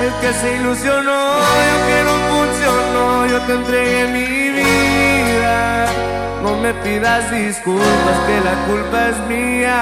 [0.00, 5.86] el que se ilusionó y aunque no funcionó, yo te entregué mi vida.
[6.42, 9.80] No me pidas disculpas, que la culpa es mía.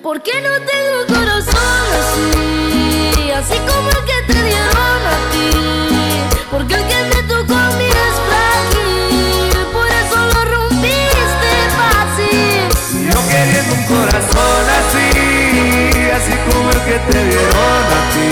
[0.00, 3.30] ¿Por qué no tengo corazón así?
[3.32, 5.50] Así como el que te dieron a ti.
[6.52, 7.91] Porque el que me tocó a mí
[13.32, 15.08] queriendo un corazón así,
[16.16, 18.28] así como el que te dieron a ti.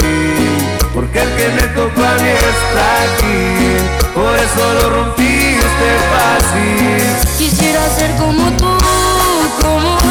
[0.95, 3.81] Porque el que me tocó a mí es frágil,
[4.15, 7.03] por eso lo rompiste fácil.
[7.39, 8.73] Quisiera ser como tú,
[9.63, 10.10] como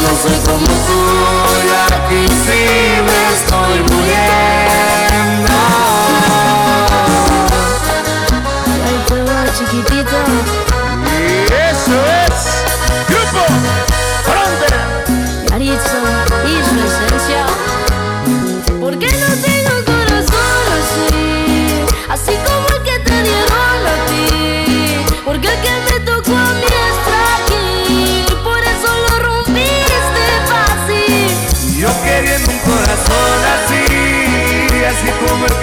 [0.00, 1.37] no soy como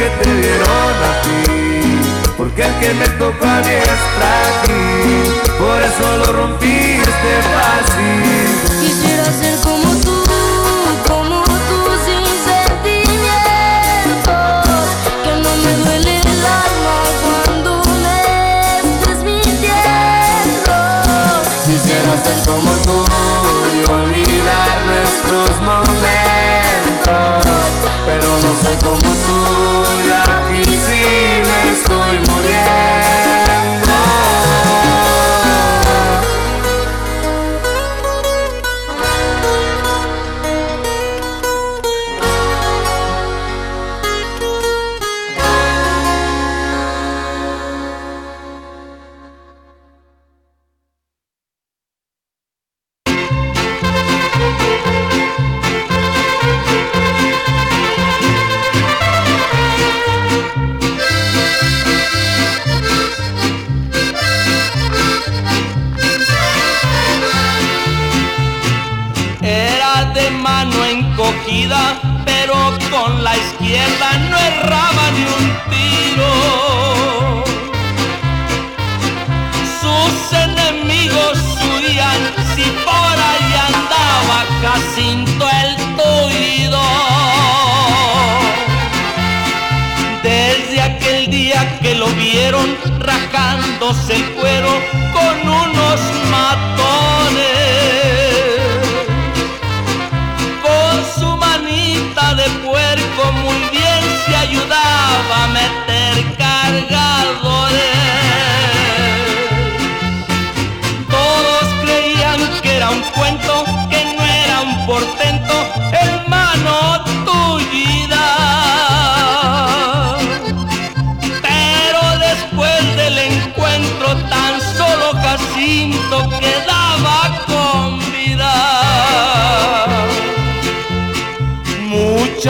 [0.05, 4.83] que te dieron a ti, porque el que me toca ni está aquí,
[5.57, 8.81] por eso lo rompiste fácil.
[8.81, 9.64] Quisiera ser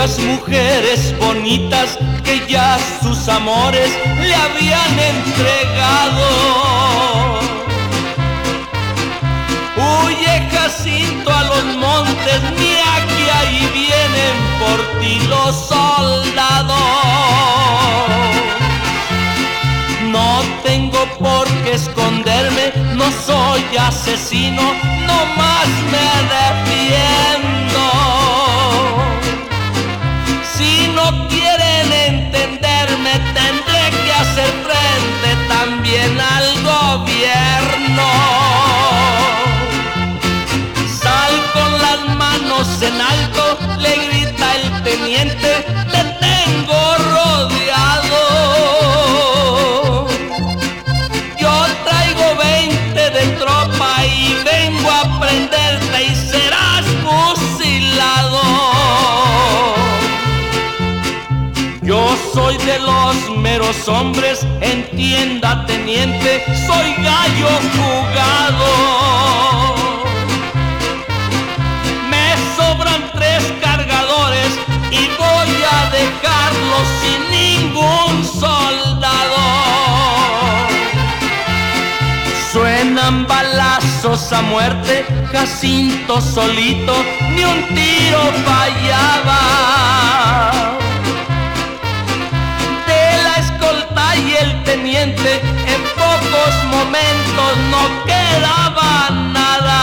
[0.06, 3.90] Muchas mujeres bonitas que ya sus amores
[4.22, 6.30] le habían entregado.
[9.76, 16.78] Huye Jacinto a los montes, mira que ahí vienen por ti los soldados.
[20.04, 24.62] No tengo por qué esconderme, no soy asesino,
[25.08, 28.25] no más me defiendo.
[42.82, 48.24] En alto, le grita el teniente, te tengo rodeado.
[51.40, 51.54] Yo
[51.86, 58.42] traigo 20 de tropa y vengo a prenderte y serás fusilado.
[61.82, 69.85] Yo soy de los meros hombres, entienda teniente, soy gallo jugado.
[77.02, 79.44] Sin ningún soldado.
[82.52, 86.96] Suenan balazos a muerte, Jacinto solito,
[87.34, 89.42] ni un tiro fallaba.
[92.88, 95.42] De la escolta y el teniente,
[95.74, 99.82] en pocos momentos no quedaba nada.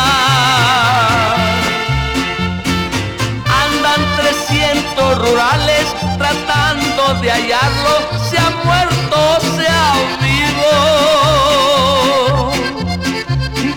[3.64, 5.71] Andan 300 rurales
[7.20, 7.94] de hallarlo,
[8.30, 10.72] se ha muerto, se ha vivo.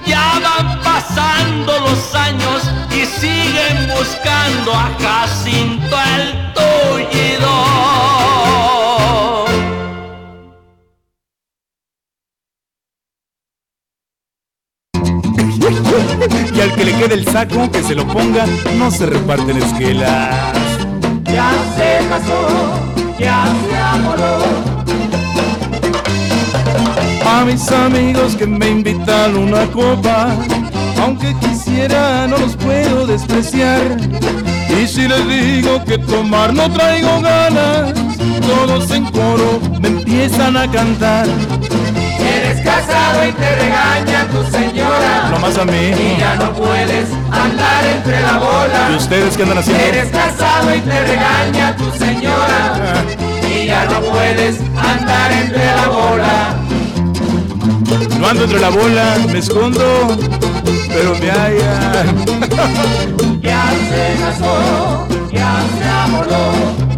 [0.05, 7.53] Ya van pasando los años y siguen buscando a Jacinto el tullido.
[16.53, 18.45] Y al que le quede el saco, que se lo ponga,
[18.77, 20.53] no se reparten esquelas.
[21.23, 23.04] Ya se casó,
[27.25, 30.35] A mis amigos que me invitan una copa,
[31.01, 33.97] aunque quisiera no los puedo despreciar.
[34.69, 37.93] Y si les digo que tomar no traigo ganas,
[38.41, 41.27] todos en coro me empiezan a cantar.
[42.75, 45.29] Eres casado y te regaña tu señora.
[45.31, 45.77] No más a mí.
[45.77, 48.89] Y ya no puedes andar entre la bola.
[48.91, 49.83] ¿Y ustedes qué andan haciendo?
[49.83, 53.03] Eres casado y te regaña tu señora.
[53.49, 56.55] Y ya no puedes andar entre la bola.
[58.19, 60.17] No ando entre la bola, me escondo,
[60.89, 62.25] pero me hallan.
[63.41, 66.94] Ya se casó, ya se amoló.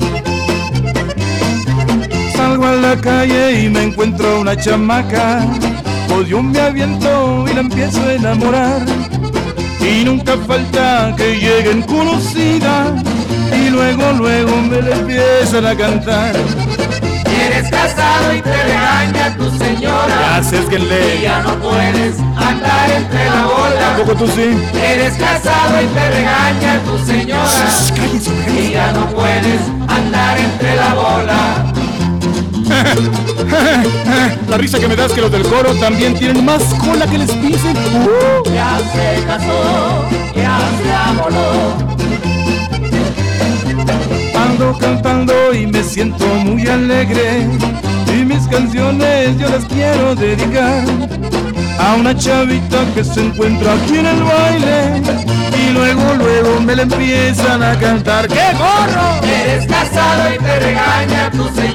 [2.88, 5.46] La calle y me encuentro una chamaca.
[6.08, 8.82] Pues yo me aviento y la empiezo a enamorar.
[9.82, 12.96] Y nunca falta que lleguen conocida
[13.54, 16.34] y luego, luego me la empiezan a cantar.
[17.46, 20.16] Eres casado y te regaña tu señora.
[20.20, 21.22] Gracias, que Y le.
[21.24, 23.80] ya no puedes andar entre la bola.
[23.80, 24.58] Tampoco tú sí.
[24.82, 27.68] Eres casado y te regaña tu señora.
[28.58, 31.77] Y ya no puedes andar entre la bola.
[34.50, 37.32] La risa que me das que los del coro también tienen más cola que les
[37.32, 37.76] pisen.
[38.54, 40.06] Ya se casó,
[40.36, 41.76] ya se amoló.
[44.36, 47.48] Ando cantando y me siento muy alegre.
[48.14, 50.84] Y mis canciones yo las quiero dedicar
[51.80, 55.02] a una chavita que se encuentra aquí en el baile.
[55.68, 58.28] Y luego, luego me la empiezan a cantar.
[58.28, 59.22] ¡Qué gorro!
[59.24, 61.67] Eres casado y te regaña tu señora.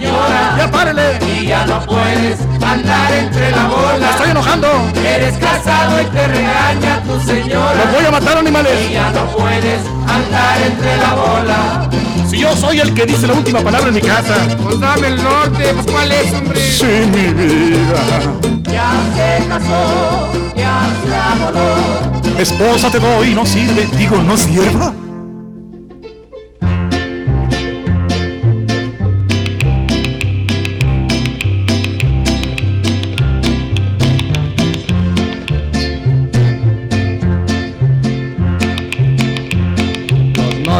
[0.62, 1.18] ¡Ya párele!
[1.26, 3.98] Y ya no puedes andar entre la bola.
[3.98, 4.68] ¡Me estoy enojando!
[5.04, 7.74] Eres casado y te regaña tu señora.
[7.74, 8.72] ¡Los voy a matar, animales!
[8.88, 11.90] Y ya no puedes andar entre la bola.
[12.30, 14.36] Si yo soy el que dice la última palabra en mi casa.
[14.62, 16.60] Pues dame el norte, pues cuál es, hombre.
[16.60, 18.20] Sí, mi vida.
[18.70, 22.38] Ya se casó, ya se amoló.
[22.38, 24.94] Esposa te doy, no sirve, digo, no sirva.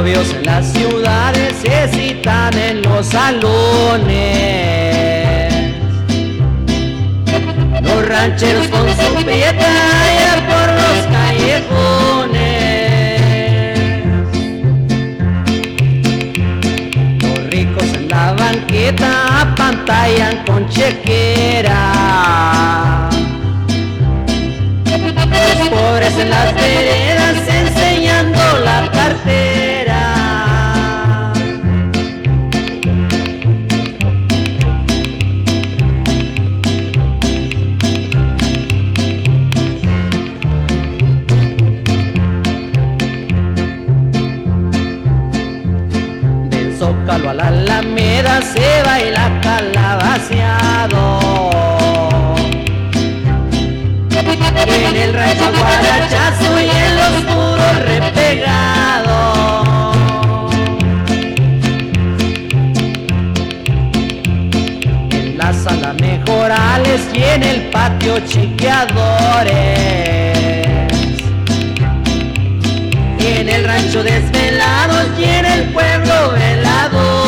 [0.03, 4.13] Novios en las ciudades se citan en los salones.
[7.81, 12.43] Los rancheros con su allá por los callejones.
[17.23, 21.81] Los ricos en la banqueta apantallan con chequera.
[25.59, 27.22] Los pobres en las veredas
[47.43, 51.21] la Alameda se baila calabaceado.
[54.67, 59.97] En el rancho guarachazo y en los muros repegados.
[65.11, 69.53] En la sala mejorales y en el patio chiqueadores.
[73.19, 77.22] Y en el rancho desvelados y en el pueblo veladores.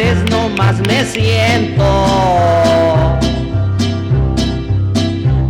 [0.00, 1.84] Veces no más me siento.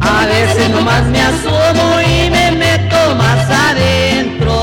[0.00, 4.56] A veces nomás me asomo y me meto más adentro.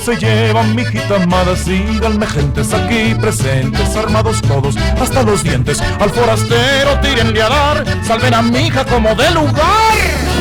[0.00, 6.10] se llevan mi hijita amada, síganme gentes aquí presentes, armados todos hasta los dientes, al
[6.10, 10.39] forastero tírenle a dar, salven a mi hija como de lugar.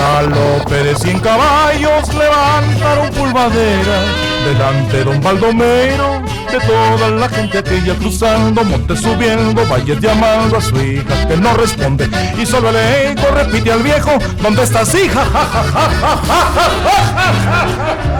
[0.00, 3.98] Galope de cien caballos levantaron pulvadera,
[4.46, 10.74] delante don Baldomero, de toda la gente aquella cruzando, montes subiendo, valles llamando a su
[10.80, 12.08] hija que no responde,
[12.38, 12.76] y solo el
[13.10, 15.22] eco repite al viejo, ¿dónde estás hija?
[15.22, 15.64] Ja, ja,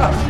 [0.03, 0.30] ja,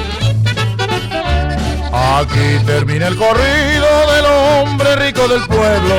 [2.19, 5.95] Aquí termina el corrido del hombre rico del pueblo,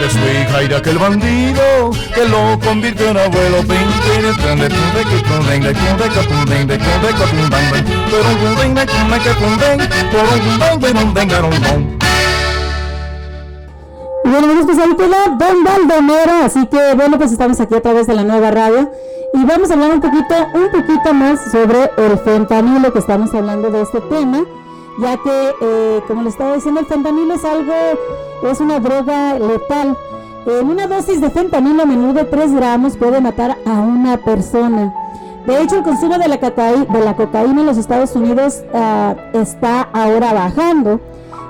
[0.00, 3.58] de su hija y de aquel bandido que lo convirtió en abuelo.
[14.24, 17.82] Y bueno, amigos, pues ahí queda Don Baldomero, así que bueno, pues estamos aquí a
[17.82, 18.90] través de la nueva radio
[19.34, 23.70] y vamos a hablar un poquito, un poquito más sobre el fentanilo, que estamos hablando
[23.70, 24.44] de este tema,
[24.98, 27.72] ya que, eh, como le estaba diciendo, el fentanilo es algo,
[28.42, 29.96] es una droga letal.
[30.46, 34.94] En una dosis de fentanilo menor de 3 gramos puede matar a una persona.
[35.46, 39.82] De hecho, el consumo de la, de la cocaína en los Estados Unidos ah, está
[39.92, 41.00] ahora bajando.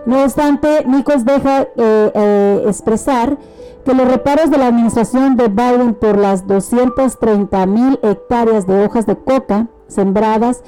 [0.05, 3.37] No obstante, Nikos deja eh, eh, expresar
[3.83, 9.05] que los reparos de la administración de Biden por las 230 mil hectáreas de hojas
[9.05, 10.63] de coca sembradas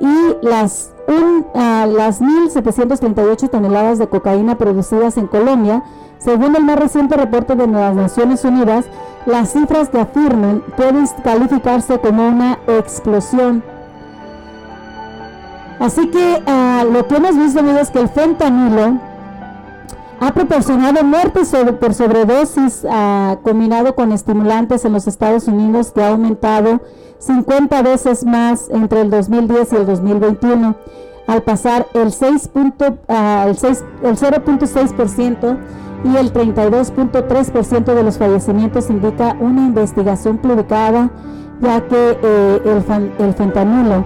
[0.00, 5.82] y las, un, ah, las 1.738 toneladas de cocaína producidas en Colombia,
[6.18, 8.86] según el más reciente reporte de las Naciones Unidas,
[9.26, 13.62] las cifras que afirman pueden calificarse como una explosión.
[15.80, 18.98] Así que ah, lo que hemos visto es que el fentanilo
[20.20, 26.02] ha proporcionado muertes sobre- por sobredosis ah, combinado con estimulantes en los Estados Unidos que
[26.02, 26.80] ha aumentado
[27.18, 30.74] 50 veces más entre el 2010 y el 2021
[31.26, 35.58] al pasar el 6 punto- ah, el 6 el 0.6%
[36.04, 41.10] y el 32.3% de los fallecimientos indica una investigación publicada
[41.60, 44.04] ya que eh, el, el fentanilo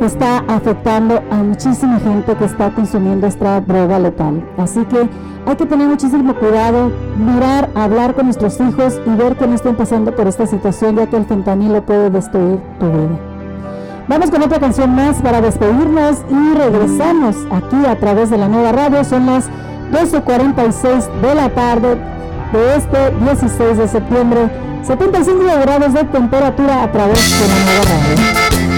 [0.00, 4.44] está afectando a muchísima gente que está consumiendo esta droga letal.
[4.58, 5.08] Así que
[5.46, 9.76] hay que tener muchísimo cuidado, mirar, hablar con nuestros hijos y ver que no estén
[9.76, 13.18] pasando por esta situación, ya que el fentanilo puede destruir tu vida.
[14.08, 18.72] Vamos con otra canción más para despedirnos y regresamos aquí a través de la nueva
[18.72, 19.04] radio.
[19.04, 19.48] Son las
[19.92, 21.96] 12.46 de la tarde
[22.52, 24.50] de este 16 de septiembre.
[24.82, 28.71] 75 grados de temperatura a través de la nueva radio.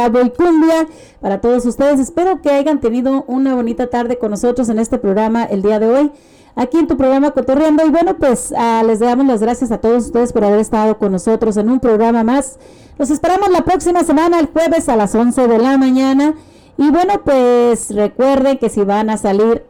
[0.00, 0.86] Cowboy Cumbia
[1.20, 2.00] para todos ustedes.
[2.00, 5.88] Espero que hayan tenido una bonita tarde con nosotros en este programa el día de
[5.88, 6.12] hoy,
[6.56, 7.84] aquí en tu programa Cotorreando.
[7.84, 11.12] Y bueno, pues ah, les damos las gracias a todos ustedes por haber estado con
[11.12, 12.58] nosotros en un programa más.
[12.96, 16.34] Los esperamos la próxima semana, el jueves a las 11 de la mañana.
[16.78, 19.66] Y bueno, pues recuerden que si van a salir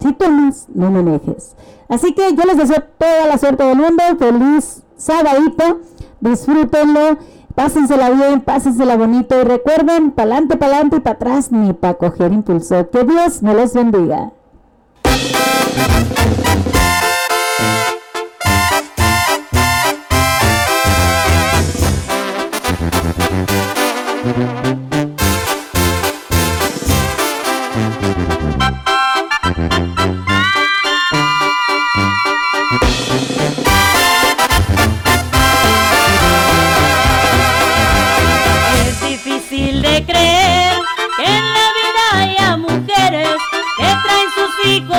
[0.00, 1.54] si tomas, no manejes.
[1.88, 4.02] Así que yo les deseo toda la suerte del mundo.
[4.18, 5.80] Feliz sabadito.
[6.20, 7.18] Disfrútenlo.
[7.54, 9.38] Pásensela bien, pásensela bonito.
[9.40, 12.88] Y recuerden, pa'lante, pa'lante y para atrás, ni para coger impulso.
[12.90, 14.32] Que Dios me los bendiga.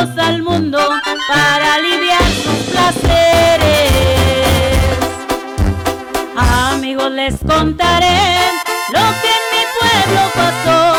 [0.03, 0.79] Al mundo
[1.29, 3.91] para aliviar sus placeres.
[6.35, 8.51] Amigos, les contaré
[8.91, 10.93] lo que en mi pueblo pasó.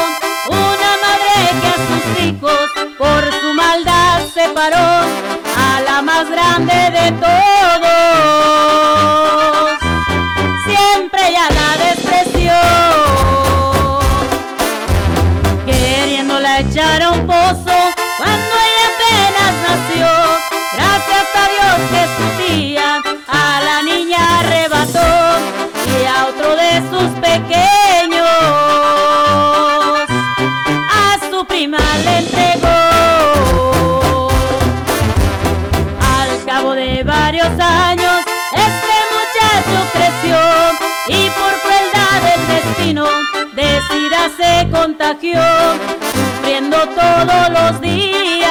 [0.49, 2.67] Una madre que a sus hijos
[2.97, 5.07] por su maldad separó
[5.57, 7.54] a la más grande de todos.
[44.37, 45.41] Se contagió,
[46.13, 48.49] sufriendo todos los días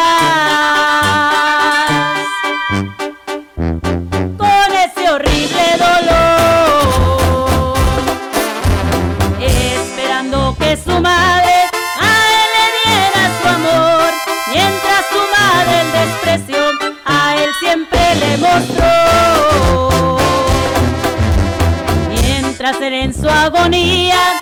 [4.38, 7.76] con ese horrible dolor,
[9.42, 11.70] esperando que su madre
[12.00, 14.10] a él le diera su amor,
[14.54, 16.64] mientras su madre el desprecio
[17.06, 18.94] a él siempre le mostró.
[22.10, 24.40] Mientras él en su agonía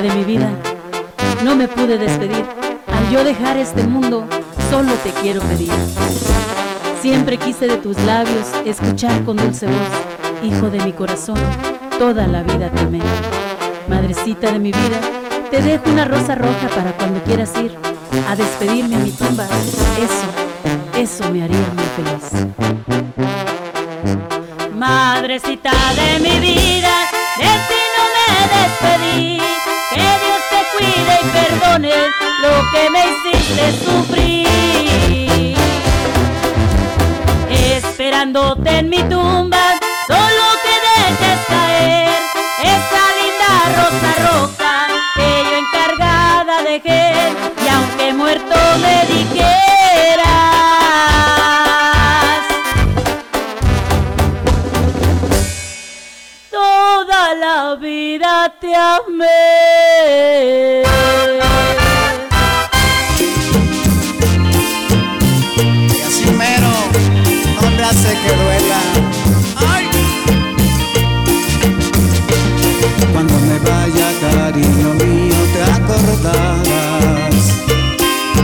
[0.00, 0.48] De mi vida,
[1.44, 2.42] no me pude despedir.
[2.86, 4.26] Al yo dejar este mundo,
[4.70, 5.70] solo te quiero pedir.
[7.02, 11.36] Siempre quise de tus labios escuchar con dulce voz, hijo de mi corazón,
[11.98, 12.98] toda la vida te.
[13.90, 15.00] Madrecita de mi vida,
[15.50, 17.76] te dejo una rosa roja para cuando quieras ir
[18.26, 19.44] a despedirme a mi tumba.
[19.44, 20.28] Eso,
[20.98, 22.46] eso me haría muy feliz.
[24.74, 26.94] Madrecita de mi vida,
[27.36, 27.79] de ti
[31.88, 35.56] lo que me hiciste sufrir.
[37.48, 39.59] Esperándote en mi tumba,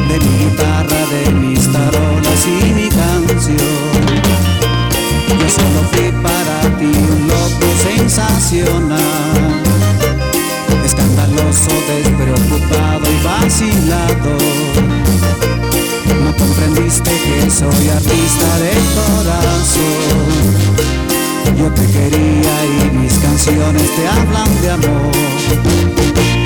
[0.08, 3.56] de mi guitarra, de mis tarolas y mi canción.
[5.28, 9.62] Yo solo fui para ti un loco sensacional,
[10.84, 14.32] escandaloso, despreocupado y vacilado.
[16.24, 20.26] No comprendiste que soy artista de corazón.
[21.56, 26.45] Yo te quería y mis canciones te hablan de amor.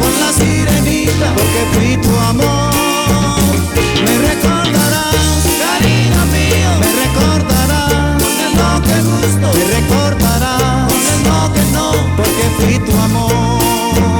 [0.00, 2.70] por la sirenita, porque fui tu amor.
[4.04, 11.22] Me recordarás, cariño mío, me recordarás con el no que gusto, me recordarás con el
[11.28, 14.19] no que no, porque fui tu amor.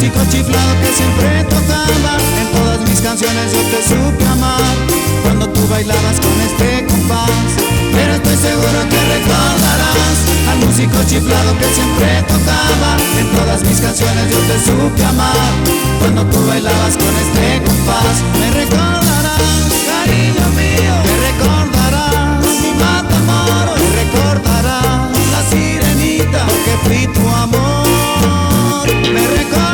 [0.00, 4.74] músico chiflado que siempre tocaba En todas mis canciones yo te supe amar.
[5.22, 7.50] Cuando tú bailabas con este compás
[7.92, 10.16] Pero estoy seguro que recordarás
[10.50, 15.52] Al músico chiflado que siempre tocaba En todas mis canciones yo te supe amar.
[15.98, 23.88] Cuando tú bailabas con este compás Me recordarás, cariño mío Me recordarás, mi matamoro Me
[24.00, 28.86] recordarás, la sirenita Que fui tu amor.
[29.12, 29.69] Me recuerdo